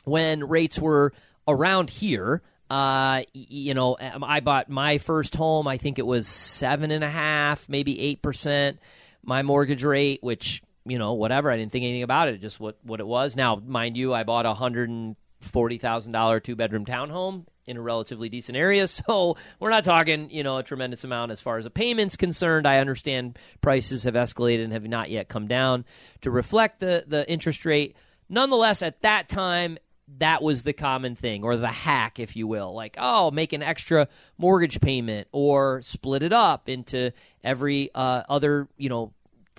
when 0.05 0.49
rates 0.49 0.79
were 0.79 1.13
around 1.47 1.91
here. 1.91 2.43
Uh, 2.71 3.23
you 3.33 3.75
know, 3.75 3.97
um, 4.01 4.25
I 4.25 4.41
bought 4.41 4.69
my 4.69 4.99
first 4.99 5.37
home. 5.37 5.69
I 5.69 5.79
think 5.79 5.99
it 5.99 6.07
was 6.07 6.27
seven 6.27 6.91
and 6.91 7.05
a 7.05 7.11
half, 7.11 7.69
maybe 7.69 8.01
eight 8.01 8.23
percent. 8.23 8.79
My 9.23 9.43
mortgage 9.43 9.85
rate, 9.85 10.23
which 10.23 10.63
you 10.87 10.99
know, 10.99 11.15
whatever. 11.15 11.51
I 11.51 11.57
didn't 11.57 11.73
think 11.73 11.85
anything 11.85 12.03
about 12.03 12.29
it. 12.29 12.41
Just 12.41 12.61
what 12.61 12.79
what 12.83 13.01
it 13.01 13.07
was. 13.07 13.37
Now, 13.37 13.57
mind 13.57 13.97
you, 13.97 14.13
I 14.15 14.25
bought 14.25 14.47
a 14.47 14.55
hundred 14.55 14.89
and 14.91 15.17
forty 15.41 15.79
thousand 15.79 16.13
dollar 16.13 16.41
two 16.41 16.57
bedroom 16.57 16.85
townhome 16.85 17.45
in 17.67 17.77
a 17.77 17.83
relatively 17.83 18.29
decent 18.29 18.57
area. 18.57 18.87
So 19.07 19.37
we're 19.61 19.71
not 19.71 19.85
talking, 19.85 20.31
you 20.31 20.43
know, 20.43 20.59
a 20.59 20.63
tremendous 20.63 21.05
amount 21.05 21.33
as 21.33 21.41
far 21.41 21.57
as 21.59 21.65
the 21.65 21.71
payments 21.71 22.17
concerned. 22.17 22.67
I 22.67 22.79
understand 22.79 23.39
prices 23.61 24.05
have 24.05 24.15
escalated 24.15 24.65
and 24.65 24.73
have 24.73 24.85
not 24.85 25.11
yet 25.11 25.29
come 25.29 25.49
down 25.49 25.85
to 26.23 26.31
reflect 26.31 26.81
the 26.81 27.05
the 27.07 27.29
interest 27.31 27.65
rate. 27.65 27.97
Nonetheless, 28.29 28.83
at 28.83 29.03
that 29.03 29.29
time, 29.29 29.79
that 30.19 30.43
was 30.43 30.63
the 30.63 30.73
common 30.73 31.15
thing 31.15 31.45
or 31.45 31.57
the 31.57 31.69
hack 31.69 32.21
if 32.21 32.37
you 32.37 32.47
will. 32.47 32.75
Like 32.75 32.97
oh 32.99 33.31
make 33.31 33.53
an 33.53 33.63
extra 33.63 34.09
mortgage 34.39 34.81
payment 34.81 35.29
or 35.33 35.83
split 35.83 36.23
it 36.23 36.33
up 36.33 36.69
into 36.69 37.13
every 37.43 37.91
uh, 37.95 38.23
other 38.29 38.69
you 38.77 38.89
know 38.89 39.13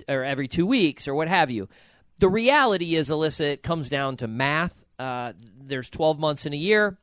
or 0.08 0.24
every 0.24 0.48
two 0.48 0.66
weeks 0.66 1.08
or 1.08 1.16
what 1.16 1.28
have 1.28 1.50
you. 1.50 1.68
The 2.20 2.30
reality 2.30 2.96
is 2.96 3.10
alyssa 3.10 3.42
it 3.42 3.64
comes 3.64 3.90
down 3.90 4.18
to 4.18 4.28
math. 4.28 4.74
Uh, 4.98 5.34
there's 5.62 5.90
12 5.90 6.20
months 6.20 6.46
in 6.46 6.54
a 6.54 6.58
year 6.58 6.98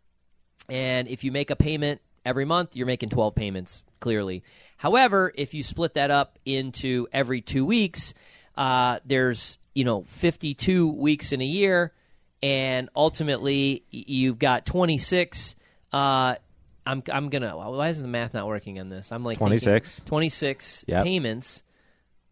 and 0.68 1.08
if 1.08 1.24
you 1.24 1.32
make 1.32 1.50
a 1.50 1.56
payment 1.56 2.00
every 2.24 2.44
month 2.44 2.76
you're 2.76 2.86
making 2.86 3.10
12 3.10 3.34
payments 3.34 3.82
clearly. 4.00 4.44
However 4.76 5.32
if 5.34 5.52
you 5.52 5.62
split 5.62 5.94
that 5.94 6.10
up 6.10 6.38
into 6.44 7.08
every 7.12 7.40
two 7.40 7.66
weeks 7.66 8.14
uh, 8.56 9.00
there's 9.04 9.58
you 9.74 9.84
know 9.84 10.04
52 10.04 10.88
weeks 10.92 11.32
in 11.32 11.40
a 11.40 11.46
year 11.46 11.92
and 12.42 12.88
ultimately 12.96 13.84
you've 13.90 14.38
got 14.38 14.66
26 14.66 15.54
uh, 15.92 16.34
I'm, 16.84 17.02
I'm 17.12 17.28
gonna 17.28 17.56
why 17.56 17.88
is 17.88 18.00
the 18.02 18.08
math 18.08 18.34
not 18.34 18.46
working 18.46 18.80
on 18.80 18.88
this 18.88 19.12
i'm 19.12 19.22
like 19.24 19.38
thinking 19.38 19.60
26. 19.60 20.02
26 20.04 20.84
Yep. 20.88 21.04
payments 21.04 21.62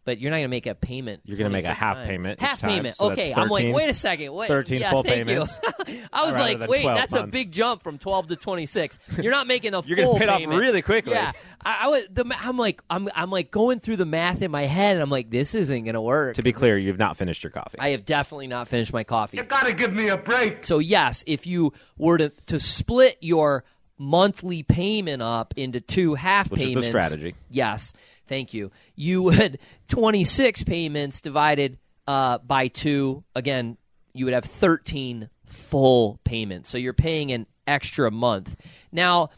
but 0.04 0.18
you're 0.18 0.30
not 0.30 0.36
going 0.38 0.44
to 0.44 0.48
make 0.48 0.66
a 0.66 0.74
payment. 0.74 1.20
You're 1.24 1.36
gonna 1.36 1.50
make 1.50 1.64
a 1.64 1.74
half 1.74 1.96
times. 1.96 2.08
payment 2.08 2.40
Half 2.40 2.60
time, 2.60 2.70
payment. 2.70 2.96
so 2.96 3.08
that's 3.08 3.20
okay, 3.20 3.34
I'm 3.34 3.48
like, 3.48 3.74
wait 3.74 3.90
a 3.90 3.94
second. 3.94 4.32
Wait, 4.32 4.48
13 4.48 4.80
yeah, 4.80 4.90
full 4.90 5.02
thank 5.02 5.26
payments. 5.26 5.60
You. 5.88 6.02
I 6.12 6.26
was 6.26 6.38
like, 6.38 6.58
wait, 6.68 6.82
12 6.82 6.96
that's 6.98 7.14
a 7.14 7.26
big 7.26 7.52
jump 7.52 7.82
from 7.82 7.98
12 7.98 8.28
to 8.28 8.36
26. 8.36 8.98
You're 9.22 9.30
not 9.30 9.46
making 9.46 9.74
a 9.74 9.82
You're 9.84 9.98
full 9.98 10.14
to 10.14 10.18
paid 10.20 10.28
off 10.28 10.38
payment. 10.38 10.58
really 10.58 10.82
quickly. 10.82 11.12
Yeah, 11.12 11.32
I, 11.64 11.78
I 11.82 11.88
was. 11.88 12.04
The, 12.10 12.24
I'm 12.40 12.56
like, 12.56 12.82
I'm, 12.88 13.08
I'm 13.14 13.30
like 13.30 13.50
going 13.50 13.78
through 13.78 13.96
the 13.96 14.06
math 14.06 14.42
in 14.42 14.50
my 14.50 14.64
head, 14.64 14.94
and 14.94 15.02
I'm 15.02 15.10
like, 15.10 15.30
this 15.30 15.54
isn't 15.54 15.84
going 15.84 15.94
to 15.94 16.00
work. 16.00 16.36
To 16.36 16.42
be 16.42 16.52
clear, 16.52 16.78
you've 16.78 16.98
not 16.98 17.16
finished 17.16 17.44
your 17.44 17.50
coffee. 17.50 17.78
I 17.78 17.90
have 17.90 18.04
definitely 18.04 18.46
not 18.46 18.68
finished 18.68 18.92
my 18.92 19.04
coffee. 19.04 19.36
You've 19.36 19.48
gotta 19.48 19.72
give 19.74 19.92
me 19.92 20.08
a 20.08 20.16
break. 20.16 20.64
So 20.64 20.78
yes, 20.78 21.22
if 21.26 21.46
you 21.46 21.72
were 21.98 22.18
to 22.18 22.30
to 22.46 22.58
split 22.58 23.18
your 23.20 23.64
monthly 23.98 24.62
payment 24.62 25.20
up 25.20 25.52
into 25.58 25.78
two 25.80 26.14
half 26.14 26.50
Which 26.50 26.60
is 26.60 26.68
the 26.68 26.72
payments. 26.74 26.88
strategy. 26.88 27.34
Yes, 27.50 27.92
thank 28.30 28.54
you. 28.54 28.70
You 28.94 29.24
would 29.24 29.58
26 29.88 30.64
payments 30.64 31.20
divided 31.20 31.76
uh, 32.06 32.38
by 32.38 32.68
two. 32.68 33.24
Again, 33.34 33.76
you 34.14 34.24
would 34.24 34.32
have 34.32 34.44
13 34.46 35.28
full 35.44 36.18
payments. 36.24 36.70
So 36.70 36.78
you're 36.78 36.94
paying 36.94 37.32
an 37.32 37.46
extra 37.66 38.10
month. 38.10 38.56
Now, 38.90 39.30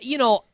you 0.00 0.18
know, 0.18 0.44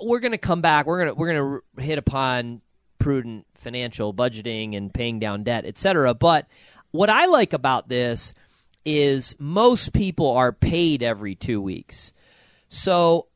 we're 0.00 0.20
going 0.20 0.32
to 0.32 0.38
come 0.38 0.62
back. 0.62 0.86
We're 0.86 1.04
going 1.04 1.08
to 1.08 1.14
we're 1.14 1.32
going 1.34 1.60
to 1.76 1.82
hit 1.82 1.98
upon 1.98 2.62
prudent 2.98 3.46
financial 3.54 4.14
budgeting 4.14 4.76
and 4.76 4.94
paying 4.94 5.18
down 5.18 5.42
debt, 5.42 5.66
etc. 5.66 6.14
But 6.14 6.46
what 6.92 7.10
I 7.10 7.26
like 7.26 7.52
about 7.52 7.88
this 7.88 8.32
is 8.84 9.34
most 9.38 9.92
people 9.92 10.30
are 10.30 10.52
paid 10.52 11.02
every 11.02 11.34
2 11.34 11.60
weeks. 11.60 12.12
So, 12.68 13.27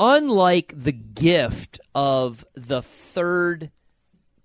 unlike 0.00 0.72
the 0.74 0.92
gift 0.92 1.78
of 1.94 2.44
the 2.54 2.80
third 2.80 3.70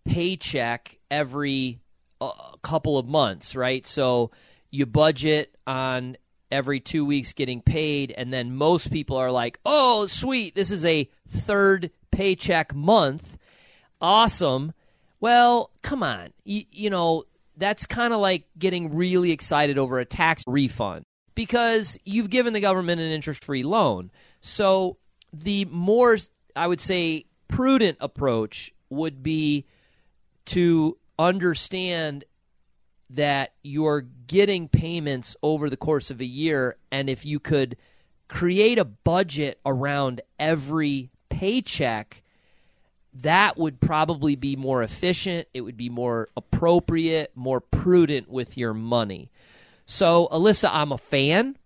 paycheck 0.04 1.00
every 1.10 1.80
uh, 2.20 2.32
couple 2.62 2.98
of 2.98 3.08
months, 3.08 3.56
right? 3.56 3.88
So, 3.88 4.32
you 4.70 4.86
budget 4.86 5.56
on 5.66 6.18
every 6.52 6.82
two 6.82 7.06
weeks 7.06 7.32
getting 7.32 7.62
paid, 7.62 8.12
and 8.12 8.34
then 8.34 8.54
most 8.54 8.92
people 8.92 9.16
are 9.16 9.32
like, 9.32 9.60
oh, 9.66 10.06
sweet, 10.08 10.56
this 10.56 10.72
is 10.72 10.86
a 10.86 11.10
third 11.30 11.90
paycheck 12.12 12.76
month. 12.76 13.38
Awesome. 14.02 14.74
Well, 15.22 15.72
come 15.82 16.04
on. 16.04 16.34
You 16.44 16.90
know, 16.90 17.24
that's 17.56 17.86
kind 17.86 18.14
of 18.14 18.20
like 18.20 18.46
getting 18.60 18.94
really 18.94 19.32
excited 19.32 19.78
over 19.78 20.00
a 20.00 20.06
tax 20.06 20.44
refund 20.46 21.06
because 21.34 21.98
you've 22.04 22.30
given 22.30 22.52
the 22.52 22.60
government 22.60 23.00
an 23.00 23.12
interest 23.12 23.44
free 23.46 23.64
loan. 23.64 24.12
So, 24.42 24.98
the 25.44 25.66
more, 25.66 26.18
I 26.56 26.68
would 26.68 26.82
say, 26.82 27.26
prudent 27.48 27.98
approach 28.02 28.74
would 28.90 29.24
be 29.24 29.66
to 30.46 30.98
understand 31.18 32.26
that 33.10 33.54
you're 33.64 34.02
getting 34.28 34.68
payments 34.68 35.36
over 35.44 35.70
the 35.70 35.78
course 35.78 36.10
of 36.10 36.20
a 36.20 36.26
year 36.26 36.76
and 36.92 37.10
if 37.10 37.26
you 37.26 37.40
could 37.40 37.78
create 38.28 38.80
a 38.80 38.86
budget 38.86 39.60
around 39.66 40.22
every 40.40 41.10
paycheck 41.30 42.24
that 43.14 43.58
would 43.58 43.80
probably 43.80 44.36
be 44.36 44.56
more 44.56 44.82
efficient 44.82 45.48
it 45.54 45.62
would 45.62 45.78
be 45.78 45.90
more 45.90 46.28
appropriate 46.36 47.32
more 47.36 47.62
prudent 47.62 48.28
with 48.30 48.58
your 48.58 48.74
money. 48.74 49.30
So 49.86 50.28
alyssa 50.32 50.70
i'm 50.72 50.92
a 50.92 50.98
fan. 50.98 51.58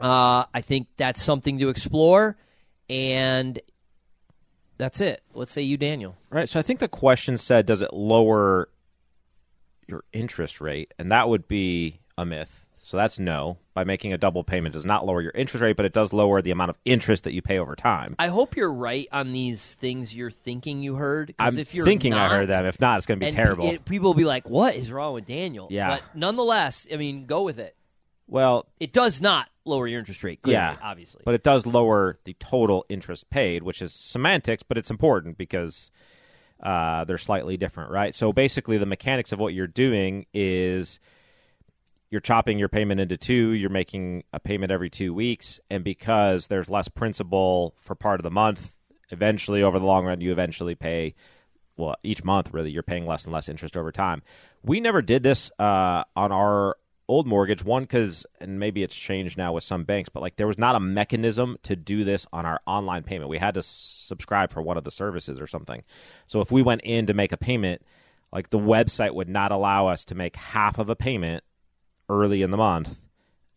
Uh, 0.00 0.44
i 0.54 0.60
think 0.60 0.86
that's 0.96 1.22
something 1.22 1.58
to 1.58 1.68
explore 1.68 2.36
and 2.90 3.60
that's 4.76 5.00
it 5.00 5.22
let's 5.34 5.52
say 5.52 5.62
you 5.62 5.76
daniel 5.76 6.16
Right. 6.30 6.48
So 6.48 6.58
I 6.58 6.62
think 6.62 6.80
the 6.80 6.88
question 6.88 7.36
said, 7.36 7.66
does 7.66 7.82
it 7.82 7.92
lower 7.92 8.68
your 9.88 10.04
interest 10.12 10.60
rate? 10.60 10.94
And 10.98 11.10
that 11.10 11.28
would 11.28 11.48
be 11.48 12.00
a 12.16 12.24
myth. 12.24 12.64
So 12.78 12.96
that's 12.96 13.18
no. 13.18 13.58
By 13.74 13.84
making 13.84 14.12
a 14.12 14.18
double 14.18 14.42
payment 14.44 14.72
does 14.74 14.84
not 14.84 15.04
lower 15.04 15.20
your 15.20 15.32
interest 15.34 15.60
rate, 15.62 15.76
but 15.76 15.84
it 15.86 15.92
does 15.92 16.12
lower 16.12 16.40
the 16.40 16.50
amount 16.50 16.70
of 16.70 16.76
interest 16.84 17.24
that 17.24 17.32
you 17.32 17.42
pay 17.42 17.58
over 17.58 17.74
time. 17.76 18.14
I 18.18 18.28
hope 18.28 18.56
you're 18.56 18.72
right 18.72 19.08
on 19.12 19.32
these 19.32 19.74
things 19.74 20.14
you're 20.14 20.30
thinking 20.30 20.82
you 20.82 20.94
heard. 20.94 21.34
I'm 21.38 21.58
if 21.58 21.74
you're 21.74 21.84
thinking 21.84 22.14
I 22.14 22.28
heard 22.28 22.48
them. 22.48 22.64
If 22.64 22.80
not, 22.80 22.96
it's 22.98 23.06
going 23.06 23.20
to 23.20 23.26
be 23.26 23.32
terrible. 23.32 23.68
it- 23.68 23.84
people 23.84 24.08
will 24.08 24.14
be 24.14 24.24
like, 24.24 24.48
"What 24.48 24.76
is 24.76 24.90
wrong 24.90 25.14
with 25.14 25.26
Daniel?" 25.26 25.66
Yeah. 25.70 25.88
But 25.96 26.02
nonetheless, 26.14 26.86
I 26.92 26.96
mean, 26.96 27.26
go 27.26 27.42
with 27.42 27.58
it. 27.58 27.74
Well, 28.30 28.66
It 28.78 28.92
does 28.92 29.20
not 29.20 29.48
lower 29.64 29.86
your 29.86 29.98
interest 29.98 30.24
rate. 30.24 30.42
Clearly, 30.42 30.54
yeah, 30.54 30.76
obviously. 30.82 31.22
but 31.24 31.34
it 31.34 31.42
does 31.42 31.66
lower 31.66 32.18
the 32.24 32.34
total 32.34 32.84
interest 32.88 33.28
paid, 33.30 33.62
which 33.62 33.82
is 33.82 33.92
semantics, 33.92 34.62
but 34.62 34.78
it's 34.78 34.90
important 34.90 35.36
because 35.36 35.90
uh, 36.62 37.04
they're 37.04 37.18
slightly 37.18 37.56
different, 37.56 37.90
right? 37.90 38.14
So 38.14 38.32
basically, 38.32 38.78
the 38.78 38.86
mechanics 38.86 39.32
of 39.32 39.38
what 39.38 39.52
you're 39.54 39.66
doing 39.66 40.26
is 40.32 41.00
you're 42.10 42.20
chopping 42.20 42.58
your 42.58 42.68
payment 42.68 43.00
into 43.00 43.16
two. 43.16 43.50
You're 43.52 43.70
making 43.70 44.24
a 44.32 44.40
payment 44.40 44.72
every 44.72 44.90
two 44.90 45.14
weeks, 45.14 45.60
and 45.70 45.84
because 45.84 46.48
there's 46.48 46.68
less 46.68 46.88
principal 46.88 47.74
for 47.80 47.94
part 47.94 48.20
of 48.20 48.24
the 48.24 48.30
month, 48.30 48.74
eventually, 49.10 49.62
over 49.62 49.78
the 49.78 49.86
long 49.86 50.04
run, 50.06 50.20
you 50.20 50.32
eventually 50.32 50.74
pay. 50.74 51.14
Well, 51.76 51.96
each 52.02 52.24
month, 52.24 52.52
really, 52.52 52.70
you're 52.70 52.82
paying 52.82 53.06
less 53.06 53.24
and 53.24 53.32
less 53.32 53.48
interest 53.48 53.74
over 53.76 53.90
time. 53.90 54.22
We 54.62 54.80
never 54.80 55.00
did 55.00 55.22
this 55.22 55.50
uh, 55.58 56.04
on 56.14 56.30
our 56.30 56.76
old 57.10 57.26
mortgage 57.26 57.64
one 57.64 57.82
because 57.82 58.24
and 58.40 58.60
maybe 58.60 58.84
it's 58.84 58.94
changed 58.94 59.36
now 59.36 59.52
with 59.52 59.64
some 59.64 59.82
banks 59.82 60.08
but 60.08 60.22
like 60.22 60.36
there 60.36 60.46
was 60.46 60.56
not 60.56 60.76
a 60.76 60.80
mechanism 60.80 61.56
to 61.64 61.74
do 61.74 62.04
this 62.04 62.24
on 62.32 62.46
our 62.46 62.60
online 62.68 63.02
payment 63.02 63.28
we 63.28 63.36
had 63.36 63.54
to 63.54 63.62
subscribe 63.64 64.52
for 64.52 64.62
one 64.62 64.76
of 64.76 64.84
the 64.84 64.92
services 64.92 65.40
or 65.40 65.48
something 65.48 65.82
so 66.28 66.40
if 66.40 66.52
we 66.52 66.62
went 66.62 66.80
in 66.84 67.06
to 67.06 67.12
make 67.12 67.32
a 67.32 67.36
payment 67.36 67.82
like 68.32 68.50
the 68.50 68.58
website 68.58 69.12
would 69.12 69.28
not 69.28 69.50
allow 69.50 69.88
us 69.88 70.04
to 70.04 70.14
make 70.14 70.36
half 70.36 70.78
of 70.78 70.88
a 70.88 70.94
payment 70.94 71.42
early 72.08 72.42
in 72.42 72.52
the 72.52 72.56
month 72.56 73.00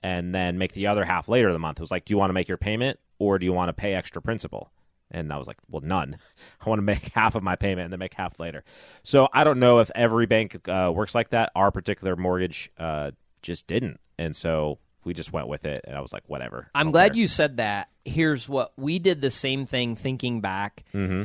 and 0.01 0.33
then 0.33 0.57
make 0.57 0.73
the 0.73 0.87
other 0.87 1.05
half 1.05 1.29
later 1.29 1.49
in 1.49 1.53
the 1.53 1.59
month 1.59 1.77
it 1.77 1.83
was 1.83 1.91
like 1.91 2.05
do 2.05 2.11
you 2.11 2.17
want 2.17 2.31
to 2.31 2.33
make 2.33 2.47
your 2.47 2.57
payment 2.57 2.99
or 3.19 3.37
do 3.37 3.45
you 3.45 3.53
want 3.53 3.69
to 3.69 3.73
pay 3.73 3.93
extra 3.93 4.19
principal 4.19 4.71
and 5.11 5.31
I 5.31 5.37
was 5.37 5.45
like, 5.45 5.57
well, 5.69 5.83
none. 5.85 6.17
I 6.65 6.67
want 6.67 6.79
to 6.79 6.83
make 6.83 7.11
half 7.13 7.35
of 7.35 7.43
my 7.43 7.55
payment 7.55 7.85
and 7.85 7.93
then 7.93 7.99
make 7.99 8.15
half 8.15 8.39
later. 8.39 8.63
So 9.03 9.27
I 9.31 9.43
don't 9.43 9.59
know 9.59 9.77
if 9.77 9.91
every 9.93 10.25
bank 10.25 10.67
uh, 10.67 10.91
works 10.93 11.13
like 11.13 11.29
that. 11.29 11.51
Our 11.55 11.69
particular 11.69 12.15
mortgage 12.15 12.71
uh, 12.79 13.11
just 13.43 13.67
didn't. 13.67 13.99
And 14.17 14.35
so 14.35 14.79
we 15.03 15.13
just 15.13 15.31
went 15.31 15.47
with 15.47 15.65
it. 15.65 15.81
And 15.85 15.95
I 15.95 16.01
was 16.01 16.11
like, 16.11 16.23
whatever. 16.27 16.69
I'm 16.73 16.91
glad 16.91 17.11
care. 17.11 17.19
you 17.19 17.27
said 17.27 17.57
that. 17.57 17.89
Here's 18.05 18.49
what 18.49 18.73
we 18.77 18.99
did 18.99 19.21
the 19.21 19.31
same 19.31 19.65
thing 19.65 19.95
thinking 19.95 20.41
back. 20.41 20.83
Mm-hmm. 20.93 21.23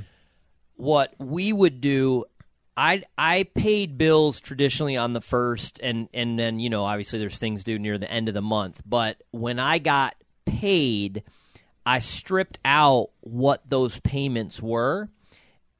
What 0.76 1.14
we 1.18 1.52
would 1.52 1.80
do 1.80 2.24
I 2.78 3.02
I 3.18 3.42
paid 3.42 3.98
bills 3.98 4.38
traditionally 4.38 4.96
on 4.96 5.12
the 5.12 5.20
first 5.20 5.80
and 5.82 6.08
and 6.14 6.38
then 6.38 6.60
you 6.60 6.70
know 6.70 6.84
obviously 6.84 7.18
there's 7.18 7.38
things 7.38 7.64
due 7.64 7.78
near 7.78 7.98
the 7.98 8.10
end 8.10 8.28
of 8.28 8.34
the 8.34 8.42
month, 8.42 8.80
but 8.86 9.20
when 9.32 9.58
I 9.58 9.78
got 9.78 10.14
paid, 10.46 11.24
I 11.84 11.98
stripped 11.98 12.60
out 12.64 13.10
what 13.20 13.68
those 13.68 13.98
payments 14.00 14.62
were 14.62 15.08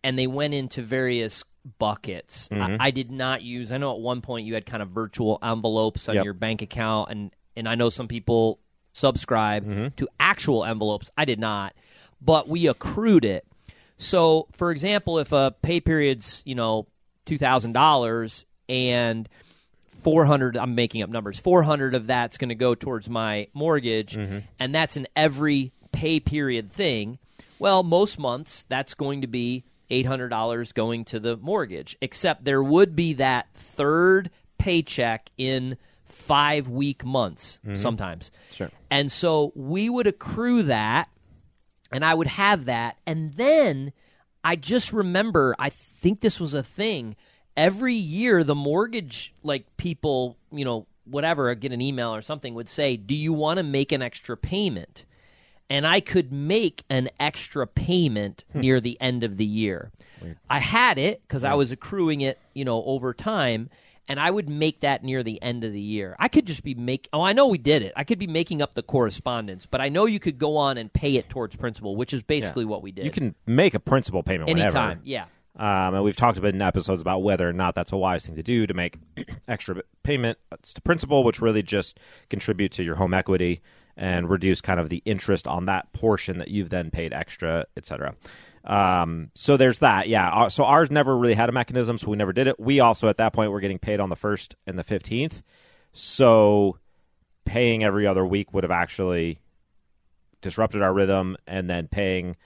and 0.03 0.19
they 0.19 0.27
went 0.27 0.55
into 0.55 0.83
various 0.83 1.45
buckets. 1.79 2.49
Mm-hmm. 2.49 2.81
I, 2.81 2.87
I 2.87 2.91
did 2.91 3.11
not 3.11 3.43
use. 3.43 3.73
I 3.73 3.79
know 3.79 3.93
at 3.95 4.01
one 4.01 4.21
point 4.21 4.47
you 4.47 4.55
had 4.55 4.67
kind 4.67 4.83
of 4.83 4.91
virtual 4.91 5.39
envelopes 5.43 6.09
on 6.09 6.15
Yep. 6.17 6.25
your 6.25 6.35
bank 6.35 6.63
account, 6.63 7.11
and 7.11 7.31
and 7.57 7.69
I 7.69 7.75
know 7.75 7.89
some 7.91 8.09
people 8.09 8.61
subscribe 8.93 9.65
Mm-hmm. 9.67 9.89
to 9.97 10.09
actual 10.21 10.65
envelopes. 10.65 11.11
I 11.17 11.25
did 11.25 11.39
not, 11.39 11.75
but 12.21 12.49
we 12.49 12.67
accrued 12.67 13.25
it. 13.25 13.45
So, 13.97 14.47
for 14.53 14.71
example, 14.71 15.19
if 15.19 15.33
a 15.33 15.55
pay 15.63 15.81
period's 15.81 16.43
you 16.47 16.55
know 16.55 16.87
two 17.27 17.39
thousand 17.39 17.73
dollars 17.73 18.45
and 18.69 19.29
400 20.03 20.57
i'm 20.57 20.75
making 20.75 21.03
up 21.03 21.11
numbers 21.11 21.39
400 21.41 21.95
of 21.95 22.07
that's 22.07 22.39
going 22.39 22.51
to 22.51 22.55
go 22.55 22.75
towards 22.75 23.09
my 23.09 23.49
mortgage 23.53 24.17
and 24.17 24.75
that's 24.75 24.97
an 24.97 25.07
every 25.17 25.73
pay 25.93 26.21
period 26.21 26.71
thing 26.71 27.19
well 27.59 27.83
most 27.83 28.19
months 28.19 28.65
that's 28.69 28.95
going 28.95 29.23
to 29.23 29.27
be 29.27 29.65
$800 29.91 30.75
going 30.75 31.05
to 31.07 31.21
the 31.21 31.37
mortgage 31.37 31.97
except 32.01 32.45
there 32.45 32.63
would 32.63 32.95
be 32.95 33.15
that 33.15 33.47
third 33.55 34.31
paycheck 34.59 35.31
in 35.37 35.77
5 36.09 36.69
week 36.69 37.05
months 37.05 37.61
mm-hmm. 37.65 37.77
sometimes 37.77 38.31
Sure. 38.53 38.71
and 38.91 39.11
so 39.13 39.53
we 39.55 39.89
would 39.89 40.07
accrue 40.07 40.63
that 40.65 41.09
and 41.91 42.05
I 42.05 42.15
would 42.15 42.27
have 42.27 42.67
that. 42.67 42.97
And 43.07 43.35
then 43.35 43.93
I 44.45 44.57
just 44.57 44.93
remember, 44.93 45.55
I 45.59 45.71
think 45.71 46.21
this 46.21 46.39
was 46.39 46.55
a 46.55 46.63
thing. 46.63 47.17
Every 47.57 47.95
year, 47.95 48.45
the 48.45 48.55
mortgage, 48.55 49.35
like 49.43 49.77
people, 49.77 50.37
you 50.53 50.65
know, 50.65 50.87
whatever, 51.05 51.53
get 51.55 51.73
an 51.73 51.81
email 51.81 52.15
or 52.15 52.23
something 52.23 52.55
would 52.55 52.69
say, 52.69 52.97
Do 52.97 53.15
you 53.15 53.33
want 53.33 53.59
to 53.59 53.63
make 53.63 53.93
an 53.93 54.03
extra 54.03 54.37
payment? 54.37 55.05
And 55.71 55.87
I 55.87 56.01
could 56.01 56.33
make 56.33 56.83
an 56.89 57.11
extra 57.21 57.67
payment 57.67 58.45
hmm. 58.53 58.61
near 58.61 58.81
the 58.81 58.99
end 59.01 59.25
of 59.25 59.37
the 59.37 59.45
year. 59.45 59.91
I 60.51 60.59
had 60.59 60.99
it 60.99 61.23
because 61.23 61.45
I 61.45 61.53
hmm. 61.53 61.59
was 61.59 61.73
accruing 61.73 62.23
it, 62.23 62.39
you 62.55 62.65
know, 62.65 62.83
over 62.85 63.15
time. 63.15 63.71
And 64.11 64.19
I 64.19 64.31
would 64.31 64.49
make 64.49 64.81
that 64.81 65.05
near 65.05 65.23
the 65.23 65.41
end 65.43 65.65
of 65.65 65.73
the 65.73 65.81
year. 65.81 66.17
I 66.19 66.29
could 66.29 66.47
just 66.47 66.65
be 66.65 66.75
make. 66.75 67.11
Oh, 67.13 67.21
I 67.21 67.35
know 67.35 67.49
we 67.49 67.59
did 67.59 67.83
it. 67.83 67.93
I 67.95 68.05
could 68.05 68.19
be 68.19 68.27
making 68.27 68.63
up 68.63 68.73
the 68.73 68.83
correspondence, 68.83 69.67
but 69.67 69.83
I 69.83 69.91
know 69.91 70.07
you 70.07 70.19
could 70.19 70.39
go 70.39 70.57
on 70.57 70.79
and 70.79 70.91
pay 70.91 71.17
it 71.17 71.29
towards 71.29 71.57
principal, 71.57 71.95
which 71.95 72.15
is 72.15 72.23
basically 72.23 72.65
what 72.65 72.81
we 72.83 72.91
did. 72.91 73.05
You 73.05 73.11
can 73.11 73.35
make 73.47 73.75
a 73.75 73.81
principal 73.81 74.23
payment 74.23 74.49
anytime. 74.49 74.73
whenever. 74.73 75.01
Yeah. 75.05 75.25
Um, 75.59 75.95
and 75.95 76.05
we've 76.05 76.17
talked 76.17 76.39
about 76.39 76.55
in 76.55 76.63
episodes 76.63 77.01
about 77.01 77.23
whether 77.23 77.49
or 77.49 77.53
not 77.53 77.75
that's 77.75 77.91
a 77.91 77.97
wise 77.97 78.25
thing 78.25 78.37
to 78.37 78.43
do 78.45 78.67
to 78.67 78.75
make 78.75 78.97
extra 79.49 79.83
payment 80.05 80.39
uh, 80.53 80.57
to 80.63 80.81
principal, 80.81 81.25
which 81.25 81.41
really 81.41 81.63
just 81.63 81.99
contribute 82.31 82.71
to 82.73 82.85
your 82.85 82.95
home 82.95 83.13
equity 83.13 83.61
and 84.01 84.31
reduce 84.31 84.61
kind 84.61 84.79
of 84.79 84.89
the 84.89 85.03
interest 85.05 85.49
on 85.49 85.65
that 85.65 85.93
portion 85.93 86.39
that 86.39 86.49
you've 86.49 86.71
then 86.71 86.89
paid 86.89 87.13
extra, 87.13 87.67
et 87.77 87.85
cetera. 87.85 88.15
Um, 88.63 89.31
so 89.35 89.57
there's 89.57 89.81
that. 89.81 90.09
Yeah. 90.09 90.47
So 90.49 90.65
ours 90.65 90.89
never 90.91 91.17
really 91.17 91.35
had 91.35 91.49
a 91.49 91.53
mechanism, 91.53 91.99
so 91.99 92.09
we 92.09 92.17
never 92.17 92.33
did 92.33 92.47
it. 92.47 92.61
We 92.61 92.79
also 92.79 93.09
at 93.09 93.17
that 93.17 93.33
point 93.33 93.51
were 93.51 93.61
getting 93.61 93.81
paid 93.81 93.99
on 93.99 94.09
the 94.09 94.17
first 94.17 94.55
and 94.67 94.79
the 94.79 94.85
fifteenth, 94.85 95.43
so 95.93 96.79
paying 97.45 97.83
every 97.83 98.07
other 98.07 98.25
week 98.25 98.55
would 98.55 98.63
have 98.63 98.71
actually 98.71 99.41
disrupted 100.43 100.81
our 100.81 100.93
rhythm, 100.95 101.37
and 101.47 101.69
then 101.69 101.89
paying 101.89 102.37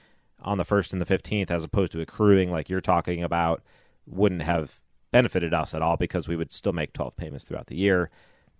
on 0.40 0.56
the 0.58 0.64
first 0.64 0.92
and 0.92 1.00
the 1.00 1.06
fifteenth 1.06 1.50
as 1.50 1.64
opposed 1.64 1.92
to 1.92 2.00
accruing 2.00 2.50
like 2.50 2.70
you're 2.70 2.80
talking 2.80 3.22
about 3.22 3.62
wouldn't 4.06 4.42
have 4.42 4.80
benefited 5.10 5.52
us 5.52 5.74
at 5.74 5.82
all 5.82 5.96
because 5.98 6.26
we 6.26 6.36
would 6.36 6.50
still 6.50 6.72
make 6.72 6.94
twelve 6.94 7.14
payments 7.16 7.44
throughout 7.44 7.66
the 7.66 7.76
year. 7.76 8.10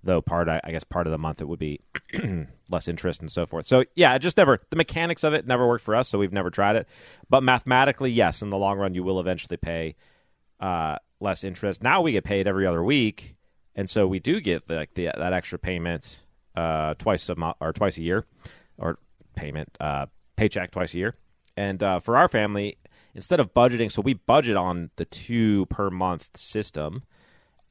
Though 0.04 0.20
part, 0.20 0.48
I 0.48 0.60
guess, 0.72 0.82
part 0.82 1.06
of 1.06 1.12
the 1.12 1.18
month 1.18 1.40
it 1.40 1.46
would 1.46 1.60
be 1.60 1.80
less 2.70 2.88
interest 2.88 3.20
and 3.20 3.30
so 3.30 3.46
forth. 3.46 3.66
So 3.66 3.84
yeah, 3.94 4.18
just 4.18 4.36
never 4.36 4.60
the 4.70 4.76
mechanics 4.76 5.22
of 5.22 5.32
it 5.32 5.46
never 5.46 5.66
worked 5.66 5.84
for 5.84 5.94
us, 5.94 6.08
so 6.08 6.18
we've 6.18 6.32
never 6.32 6.50
tried 6.50 6.74
it. 6.76 6.88
But 7.30 7.42
mathematically, 7.42 8.10
yes, 8.10 8.42
in 8.42 8.50
the 8.50 8.56
long 8.56 8.78
run, 8.78 8.94
you 8.94 9.04
will 9.04 9.20
eventually 9.20 9.56
pay 9.56 9.94
uh, 10.58 10.96
less 11.20 11.44
interest. 11.44 11.82
Now 11.82 12.00
we 12.00 12.12
get 12.12 12.24
paid 12.24 12.48
every 12.48 12.66
other 12.66 12.82
week, 12.82 13.36
and 13.76 13.88
so 13.88 14.06
we 14.06 14.18
do 14.18 14.40
get 14.40 14.66
the, 14.66 14.74
like 14.74 14.94
the, 14.94 15.10
that 15.16 15.32
extra 15.32 15.58
payment 15.58 16.20
uh, 16.56 16.94
twice 16.94 17.28
a 17.28 17.36
month 17.36 17.56
or 17.60 17.72
twice 17.72 17.96
a 17.98 18.02
year, 18.02 18.26
or 18.78 18.98
payment 19.36 19.76
uh, 19.80 20.06
paycheck 20.36 20.72
twice 20.72 20.94
a 20.94 20.98
year. 20.98 21.16
And 21.56 21.82
uh, 21.82 22.00
for 22.00 22.16
our 22.16 22.28
family, 22.28 22.78
instead 23.14 23.40
of 23.40 23.54
budgeting, 23.54 23.90
so 23.92 24.02
we 24.02 24.14
budget 24.14 24.56
on 24.56 24.90
the 24.96 25.04
two 25.04 25.66
per 25.66 25.90
month 25.90 26.36
system, 26.36 27.04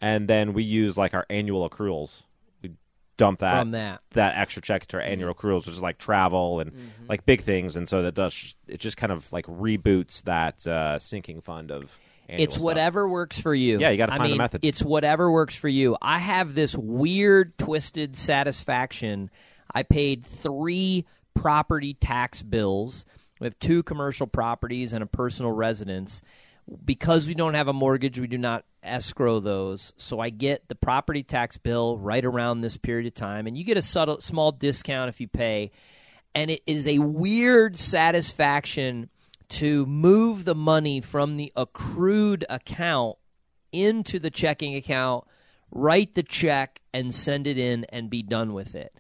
and 0.02 0.28
then 0.28 0.54
we 0.54 0.64
use 0.64 0.98
like 0.98 1.14
our 1.14 1.26
annual 1.30 1.70
accruals. 1.70 2.24
We 2.62 2.72
dump 3.18 3.40
that 3.40 3.60
From 3.62 3.72
that. 3.72 4.02
extra 4.16 4.62
check 4.62 4.88
to 4.88 4.98
our 4.98 5.04
annual 5.04 5.34
accruals, 5.34 5.66
which 5.68 5.76
is 5.76 5.82
like 5.82 5.98
travel 5.98 6.60
and 6.60 6.72
Mm-hmm. 6.72 7.06
like 7.08 7.26
big 7.26 7.42
things, 7.44 7.76
and 7.76 7.88
so 7.88 8.02
that 8.02 8.16
does 8.16 8.56
it 8.68 8.80
just 8.80 8.98
kind 8.98 9.12
of 9.12 9.32
like 9.32 9.46
reboots 9.46 10.24
that 10.24 10.66
uh, 10.68 10.98
sinking 11.00 11.42
fund 11.42 11.72
of. 11.72 11.92
Annual 12.30 12.44
It's 12.46 12.54
stuff. 12.54 12.64
whatever 12.64 13.10
works 13.10 13.42
for 13.42 13.54
you. 13.54 13.80
Yeah, 13.80 13.90
you 13.90 13.98
gotta 13.98 14.14
I 14.14 14.18
find 14.18 14.28
the 14.28 14.32
mean, 14.34 14.38
method. 14.38 14.62
It's 14.64 14.82
whatever 14.82 15.30
works 15.30 15.56
for 15.56 15.68
you. 15.68 15.98
I 16.02 16.20
have 16.20 16.56
this 16.56 16.74
weird, 16.76 17.58
twisted 17.58 18.16
satisfaction. 18.16 19.30
I 19.74 19.84
paid 19.84 20.26
three 20.26 21.06
property 21.34 21.94
tax 21.94 22.42
bills. 22.42 23.06
We 23.40 23.46
have 23.48 23.58
two 23.60 23.84
commercial 23.84 24.28
properties 24.28 24.94
and 24.94 25.04
a 25.04 25.08
personal 25.08 25.52
residence. 25.52 26.22
Because 26.86 27.28
we 27.28 27.34
don't 27.34 27.54
have 27.54 27.68
a 27.68 27.74
mortgage, 27.74 28.20
we 28.20 28.28
do 28.28 28.38
not 28.38 28.64
escrow 28.82 29.40
those. 29.40 29.94
So 29.98 30.20
I 30.20 30.30
get 30.30 30.68
the 30.68 30.76
property 30.76 31.24
tax 31.24 31.58
bill 31.58 31.98
right 31.98 32.24
around 32.24 32.62
this 32.62 32.78
period 32.78 33.08
of 33.08 33.14
time, 33.14 33.48
and 33.48 33.58
you 33.58 33.64
get 33.64 33.78
a 33.78 33.82
subtle, 33.82 34.22
small 34.22 34.52
discount 34.52 35.10
if 35.10 35.20
you 35.20 35.28
pay. 35.28 35.72
And 36.34 36.50
it 36.50 36.62
is 36.66 36.88
a 36.88 37.00
weird 37.00 37.78
satisfaction 37.78 39.10
to 39.50 39.86
move 39.86 40.46
the 40.46 40.56
money 40.56 41.02
from 41.02 41.36
the 41.36 41.52
accrued 41.58 42.46
account 42.50 43.18
into 43.74 44.18
the 44.18 44.30
checking 44.30 44.76
account, 44.76 45.26
write 45.72 46.16
the 46.16 46.24
check, 46.24 46.82
and 46.94 47.14
send 47.14 47.48
it 47.48 47.58
in 47.58 47.86
and 47.90 48.10
be 48.10 48.24
done 48.24 48.54
with 48.54 48.76
it. 48.76 48.94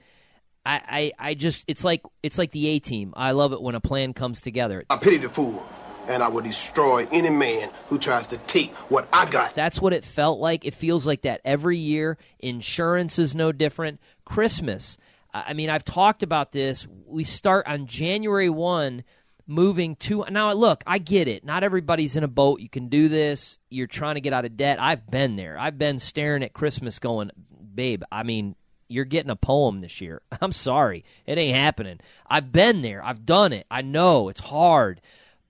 I, 0.66 1.13
I, 1.20 1.30
I 1.30 1.34
just 1.34 1.63
it's 1.68 1.84
like 1.84 2.04
it's 2.22 2.38
like 2.38 2.51
the 2.51 2.68
A 2.68 2.80
team. 2.80 3.13
I 3.16 3.32
love 3.32 3.54
it 3.54 3.62
when 3.62 3.75
a 3.75 3.80
plan 3.80 4.13
comes 4.13 4.42
together. 4.42 4.84
I 4.90 4.98
pity 4.98 5.18
the 5.18 5.30
fool, 5.30 5.68
and 6.08 6.24
I 6.24 6.27
will 6.27 6.41
destroy 6.41 7.08
any 7.12 7.29
man 7.29 7.70
who 7.88 7.98
tries 7.98 8.27
to 8.27 8.38
take 8.38 8.74
what 8.89 9.08
I 9.13 9.25
got. 9.25 9.55
That's 9.55 9.81
what 9.81 9.93
it 9.93 10.03
felt 10.03 10.39
like. 10.39 10.65
It 10.65 10.74
feels 10.74 11.05
like 11.08 11.22
that 11.24 11.41
every 11.46 11.77
year. 11.77 12.17
Insurance 12.39 13.20
is 13.20 13.36
no 13.36 13.51
different. 13.51 14.00
Christmas. 14.25 14.98
I 15.34 15.53
mean, 15.53 15.70
I've 15.70 15.86
talked 15.86 16.24
about 16.24 16.51
this. 16.51 16.88
We 17.05 17.24
start 17.24 17.67
on 17.67 17.86
January 17.86 18.50
1 18.50 19.03
moving 19.48 19.96
to 19.98 20.24
now 20.29 20.53
look 20.53 20.81
i 20.88 20.98
get 20.98 21.27
it 21.27 21.43
not 21.43 21.63
everybody's 21.63 22.15
in 22.15 22.24
a 22.24 22.27
boat 22.27 22.62
you 22.62 22.70
can 22.70 22.88
do 22.88 23.10
this 23.10 23.60
you're 23.70 23.88
trying 23.88 24.15
to 24.15 24.22
get 24.22 24.31
out 24.31 24.46
of 24.46 24.55
debt 24.55 24.79
i've 24.79 25.05
been 25.10 25.36
there 25.36 25.58
i've 25.58 25.77
been 25.77 26.00
staring 26.00 26.41
at 26.41 26.53
christmas 26.53 27.00
going 27.00 27.29
babe 27.74 28.03
i 28.12 28.24
mean 28.24 28.55
you're 28.88 29.03
getting 29.03 29.31
a 29.31 29.36
poem 29.36 29.79
this 29.79 30.00
year 30.00 30.22
i'm 30.41 30.53
sorry 30.53 31.03
it 31.25 31.38
ain't 31.38 31.58
happening 31.58 32.00
i've 32.27 32.51
been 32.51 32.81
there 32.81 33.03
i've 33.03 33.25
done 33.25 33.51
it 33.51 33.65
i 33.70 33.81
know 33.81 34.29
it's 34.29 34.39
hard 34.39 35.01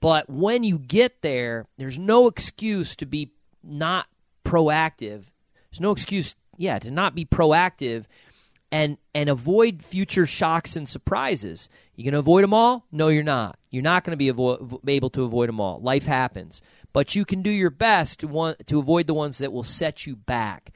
but 0.01 0.29
when 0.29 0.63
you 0.63 0.77
get 0.77 1.21
there 1.21 1.65
there's 1.77 1.97
no 1.97 2.27
excuse 2.27 2.95
to 2.97 3.05
be 3.05 3.31
not 3.63 4.07
proactive 4.43 5.23
there's 5.69 5.79
no 5.79 5.91
excuse 5.91 6.35
yeah 6.57 6.77
to 6.77 6.91
not 6.91 7.15
be 7.15 7.23
proactive 7.23 8.05
and 8.71 8.97
and 9.13 9.29
avoid 9.29 9.83
future 9.83 10.25
shocks 10.25 10.75
and 10.75 10.87
surprises. 10.87 11.69
You 11.95 12.05
going 12.05 12.13
to 12.13 12.19
avoid 12.19 12.43
them 12.43 12.53
all? 12.53 12.85
No, 12.91 13.09
you're 13.09 13.23
not. 13.23 13.59
You're 13.69 13.83
not 13.83 14.03
going 14.03 14.11
to 14.11 14.17
be 14.17 14.31
avo- 14.31 14.79
able 14.87 15.09
to 15.11 15.23
avoid 15.23 15.49
them 15.49 15.59
all. 15.59 15.81
Life 15.81 16.05
happens, 16.05 16.61
but 16.93 17.15
you 17.15 17.25
can 17.25 17.41
do 17.41 17.49
your 17.49 17.69
best 17.69 18.19
to 18.19 18.27
want 18.27 18.65
to 18.67 18.79
avoid 18.79 19.07
the 19.07 19.13
ones 19.13 19.39
that 19.39 19.51
will 19.51 19.63
set 19.63 20.07
you 20.07 20.15
back. 20.15 20.71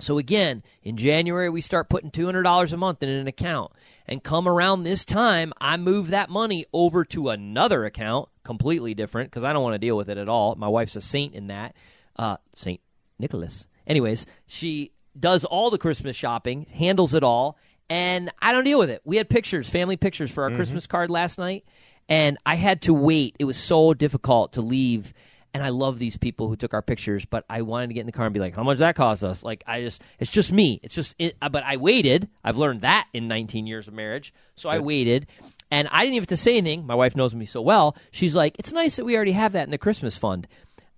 So 0.00 0.18
again, 0.18 0.64
in 0.82 0.96
January 0.96 1.48
we 1.48 1.60
start 1.60 1.88
putting 1.88 2.10
two 2.10 2.26
hundred 2.26 2.42
dollars 2.42 2.72
a 2.72 2.76
month 2.76 3.04
in 3.04 3.08
an 3.08 3.28
account, 3.28 3.70
and 4.06 4.24
come 4.24 4.48
around 4.48 4.82
this 4.82 5.04
time, 5.04 5.52
I 5.60 5.76
move 5.76 6.08
that 6.08 6.28
money 6.28 6.66
over 6.72 7.04
to 7.06 7.28
another 7.28 7.84
account, 7.84 8.28
completely 8.44 8.94
different 8.94 9.30
because 9.30 9.44
I 9.44 9.52
don't 9.52 9.62
want 9.62 9.74
to 9.74 9.78
deal 9.78 9.96
with 9.96 10.08
it 10.08 10.18
at 10.18 10.28
all. 10.28 10.54
My 10.56 10.68
wife's 10.68 10.96
a 10.96 11.00
saint 11.00 11.34
in 11.34 11.48
that, 11.48 11.74
uh, 12.16 12.36
Saint 12.54 12.80
Nicholas. 13.18 13.68
Anyways, 13.86 14.26
she 14.46 14.92
does 15.18 15.44
all 15.44 15.70
the 15.70 15.78
Christmas 15.78 16.16
shopping, 16.16 16.66
handles 16.70 17.14
it 17.14 17.22
all, 17.22 17.58
and 17.90 18.30
I 18.40 18.52
don't 18.52 18.64
deal 18.64 18.78
with 18.78 18.90
it. 18.90 19.02
We 19.04 19.16
had 19.16 19.28
pictures, 19.28 19.68
family 19.68 19.96
pictures 19.96 20.30
for 20.30 20.44
our 20.44 20.50
Christmas 20.50 20.86
card 20.86 21.10
last 21.10 21.38
night, 21.38 21.64
and 22.08 22.38
I 22.46 22.54
had 22.54 22.82
to 22.82 22.94
wait. 22.94 23.36
It 23.38 23.44
was 23.44 23.56
so 23.56 23.94
difficult 23.94 24.54
to 24.54 24.62
leave. 24.62 25.12
And 25.54 25.62
I 25.62 25.68
love 25.68 25.98
these 25.98 26.16
people 26.16 26.48
who 26.48 26.56
took 26.56 26.72
our 26.72 26.80
pictures, 26.80 27.26
but 27.26 27.44
I 27.50 27.60
wanted 27.60 27.88
to 27.88 27.92
get 27.92 28.00
in 28.00 28.06
the 28.06 28.12
car 28.12 28.24
and 28.24 28.32
be 28.32 28.40
like, 28.40 28.54
"How 28.54 28.62
much 28.62 28.78
that 28.78 28.96
cost 28.96 29.22
us?" 29.22 29.42
Like, 29.42 29.62
I 29.66 29.82
just, 29.82 30.00
it's 30.18 30.30
just 30.30 30.50
me. 30.50 30.80
It's 30.82 30.94
just, 30.94 31.14
it, 31.18 31.36
uh, 31.42 31.50
but 31.50 31.62
I 31.64 31.76
waited. 31.76 32.30
I've 32.42 32.56
learned 32.56 32.80
that 32.80 33.08
in 33.12 33.28
19 33.28 33.66
years 33.66 33.86
of 33.86 33.92
marriage, 33.92 34.32
so 34.56 34.70
I 34.70 34.78
waited, 34.78 35.26
and 35.72 35.88
I 35.90 36.02
didn't 36.02 36.14
even 36.14 36.22
have 36.22 36.28
to 36.28 36.36
say 36.36 36.56
anything. 36.56 36.86
My 36.86 36.94
wife 36.94 37.16
knows 37.16 37.34
me 37.34 37.46
so 37.46 37.60
well. 37.60 37.96
She's 38.12 38.34
like, 38.34 38.54
"It's 38.58 38.72
nice 38.72 38.96
that 38.96 39.04
we 39.04 39.16
already 39.16 39.32
have 39.32 39.52
that 39.52 39.64
in 39.64 39.70
the 39.70 39.78
Christmas 39.78 40.16
fund." 40.16 40.46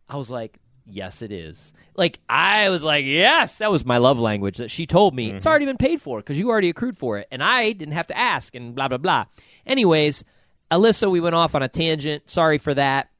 I 0.09 0.17
was 0.17 0.29
like, 0.29 0.59
yes, 0.87 1.23
it 1.23 1.33
is. 1.33 1.73
Like, 1.97 2.19
I 2.29 2.69
was 2.71 2.83
like, 2.83 3.05
yes, 3.05 3.59
that 3.59 3.71
was 3.71 3.85
my 3.85 3.99
love 3.99 4.19
language 4.19 4.59
that 4.59 4.71
she 4.71 4.87
told 4.87 5.15
me. 5.15 5.31
It's 5.31 5.45
mm-hmm. 5.45 5.49
already 5.49 5.67
been 5.67 5.77
paid 5.77 6.03
for 6.03 6.19
because 6.19 6.39
you 6.39 6.51
already 6.51 6.71
accrued 6.71 6.99
for 6.99 7.19
it. 7.19 7.29
And 7.31 7.43
I 7.43 7.73
didn't 7.73 7.95
have 7.95 8.09
to 8.09 8.19
ask 8.19 8.55
and 8.55 8.75
blah, 8.75 8.89
blah, 8.89 8.99
blah. 8.99 9.25
Anyways, 9.67 10.25
Alyssa, 10.71 11.11
we 11.11 11.21
went 11.21 11.35
off 11.35 11.55
on 11.55 11.63
a 11.63 11.69
tangent. 11.69 12.29
Sorry 12.29 12.59
for 12.59 12.75
that. 12.75 13.11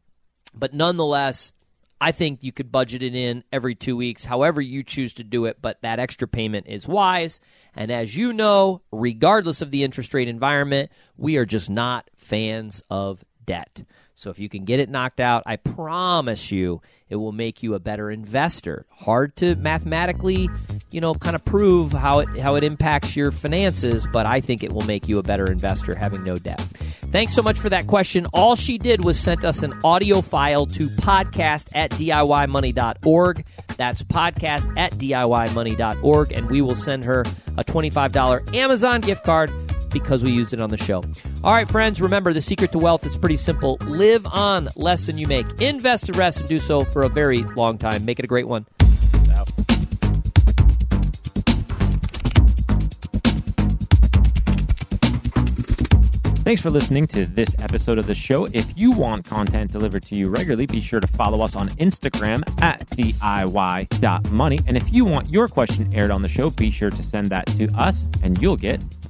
But 0.55 0.75
nonetheless, 0.75 1.53
I 2.01 2.13
think 2.13 2.43
you 2.43 2.53
could 2.53 2.73
budget 2.73 3.03
it 3.03 3.15
in 3.15 3.45
every 3.53 3.75
two 3.75 3.97
weeks, 3.97 4.25
however 4.25 4.61
you 4.61 4.83
choose 4.83 5.15
to 5.15 5.25
do 5.25 5.47
it. 5.47 5.59
But 5.63 5.81
that 5.83 5.99
extra 5.99 6.29
payment 6.29 6.67
is 6.69 6.89
wise. 6.89 7.41
And 7.75 7.91
as 7.91 8.17
you 8.17 8.33
know, 8.33 8.83
regardless 8.93 9.63
of 9.63 9.71
the 9.71 9.85
interest 9.85 10.13
rate 10.13 10.29
environment, 10.29 10.91
we 11.17 11.37
are 11.37 11.47
just 11.47 11.71
not 11.71 12.11
fans 12.17 12.83
of 12.91 13.25
debt. 13.47 13.83
So 14.17 14.31
if 14.31 14.39
you 14.39 14.49
can 14.49 14.65
get 14.65 14.79
it 14.79 14.89
knocked 14.89 15.19
out, 15.19 15.43
I 15.45 15.57
promise 15.57 16.53
you 16.53 16.81
it 17.09 17.17
will 17.17 17.33
make 17.33 17.63
you 17.63 17.75
a 17.75 17.81
better 17.81 18.11
investor. 18.11 18.87
Hard 18.91 19.35
to 19.37 19.57
mathematically, 19.57 20.49
you 20.91 21.01
know, 21.01 21.15
kind 21.15 21.35
of 21.35 21.45
prove 21.45 21.93
how 21.93 22.21
it 22.21 22.29
how 22.39 22.55
it 22.55 22.63
impacts 22.63 23.17
your 23.17 23.33
finances, 23.33 24.07
but 24.13 24.25
I 24.25 24.41
think 24.41 24.63
it 24.63 24.73
will 24.73 24.87
make 24.87 25.09
you 25.09 25.19
a 25.19 25.23
better 25.23 25.51
investor 25.51 25.97
having 25.97 26.23
no 26.23 26.37
debt. 26.37 26.61
Thanks 27.11 27.35
so 27.35 27.43
much 27.43 27.59
for 27.59 27.69
that 27.69 27.87
question. 27.87 28.27
All 28.33 28.55
she 28.57 28.79
did 28.79 29.05
was 29.05 29.19
sent 29.19 29.45
us 29.45 29.63
an 29.63 29.73
audio 29.83 30.21
file 30.21 30.67
to 30.67 30.89
podcast 30.89 31.69
at 31.75 31.91
DIYmoney.org. 31.93 33.45
That's 33.77 34.03
podcast 34.05 34.73
at 34.79 34.93
DIYmoney.org, 34.93 36.33
and 36.33 36.51
we 36.51 36.61
will 36.61 36.77
send 36.77 37.05
her 37.05 37.23
a 37.57 37.65
$25 37.65 38.55
Amazon 38.55 39.01
gift 39.01 39.25
card 39.25 39.51
because 39.95 40.23
we 40.23 40.33
used 40.33 40.53
it 40.53 40.61
on 40.61 40.69
the 40.69 40.77
show. 40.77 41.03
All 41.43 41.55
right, 41.55 41.71
friends, 41.71 42.03
remember 42.03 42.35
the 42.35 42.43
secret 42.43 42.73
to 42.73 42.79
wealth 42.79 43.07
is 43.07 43.17
pretty 43.17 43.37
simple. 43.37 43.79
Live 43.87 44.27
on 44.27 44.69
less 44.77 45.07
than 45.07 45.17
you 45.17 45.27
make. 45.27 45.47
Invest 45.63 46.09
the 46.09 46.13
rest 46.19 46.41
and 46.41 46.49
do 46.49 46.59
so 46.59 46.85
for 46.85 47.05
a 47.05 47.09
very 47.09 47.45
long 47.57 47.79
time. 47.79 48.05
Make 48.05 48.19
it 48.19 48.27
a 48.27 48.29
great 48.29 48.49
one. 48.49 48.67
Thanks 56.45 56.61
for 56.61 56.69
listening 56.69 57.07
to 57.07 57.25
this 57.25 57.57
episode 57.59 57.97
of 57.97 58.07
the 58.07 58.13
show. 58.13 58.45
If 58.53 58.77
you 58.77 58.91
want 58.91 59.25
content 59.25 59.73
delivered 59.73 60.05
to 60.05 60.15
you 60.15 60.29
regularly, 60.29 60.67
be 60.67 60.79
sure 60.79 61.01
to 61.01 61.07
follow 61.07 61.41
us 61.41 61.57
on 61.57 61.69
Instagram 61.71 62.43
at 62.63 62.87
DIY.money. 62.91 64.61
And 64.67 64.77
if 64.77 64.93
you 64.93 65.07
want 65.07 65.31
your 65.31 65.49
question 65.49 65.89
aired 65.95 66.11
on 66.11 66.21
the 66.21 66.29
show, 66.29 66.51
be 66.51 66.71
sure 66.71 66.91
to 66.91 67.03
send 67.03 67.31
that 67.31 67.47
to 67.57 67.67
us 67.69 68.05
and 68.23 68.39
you'll 68.43 68.59
get 68.59 68.85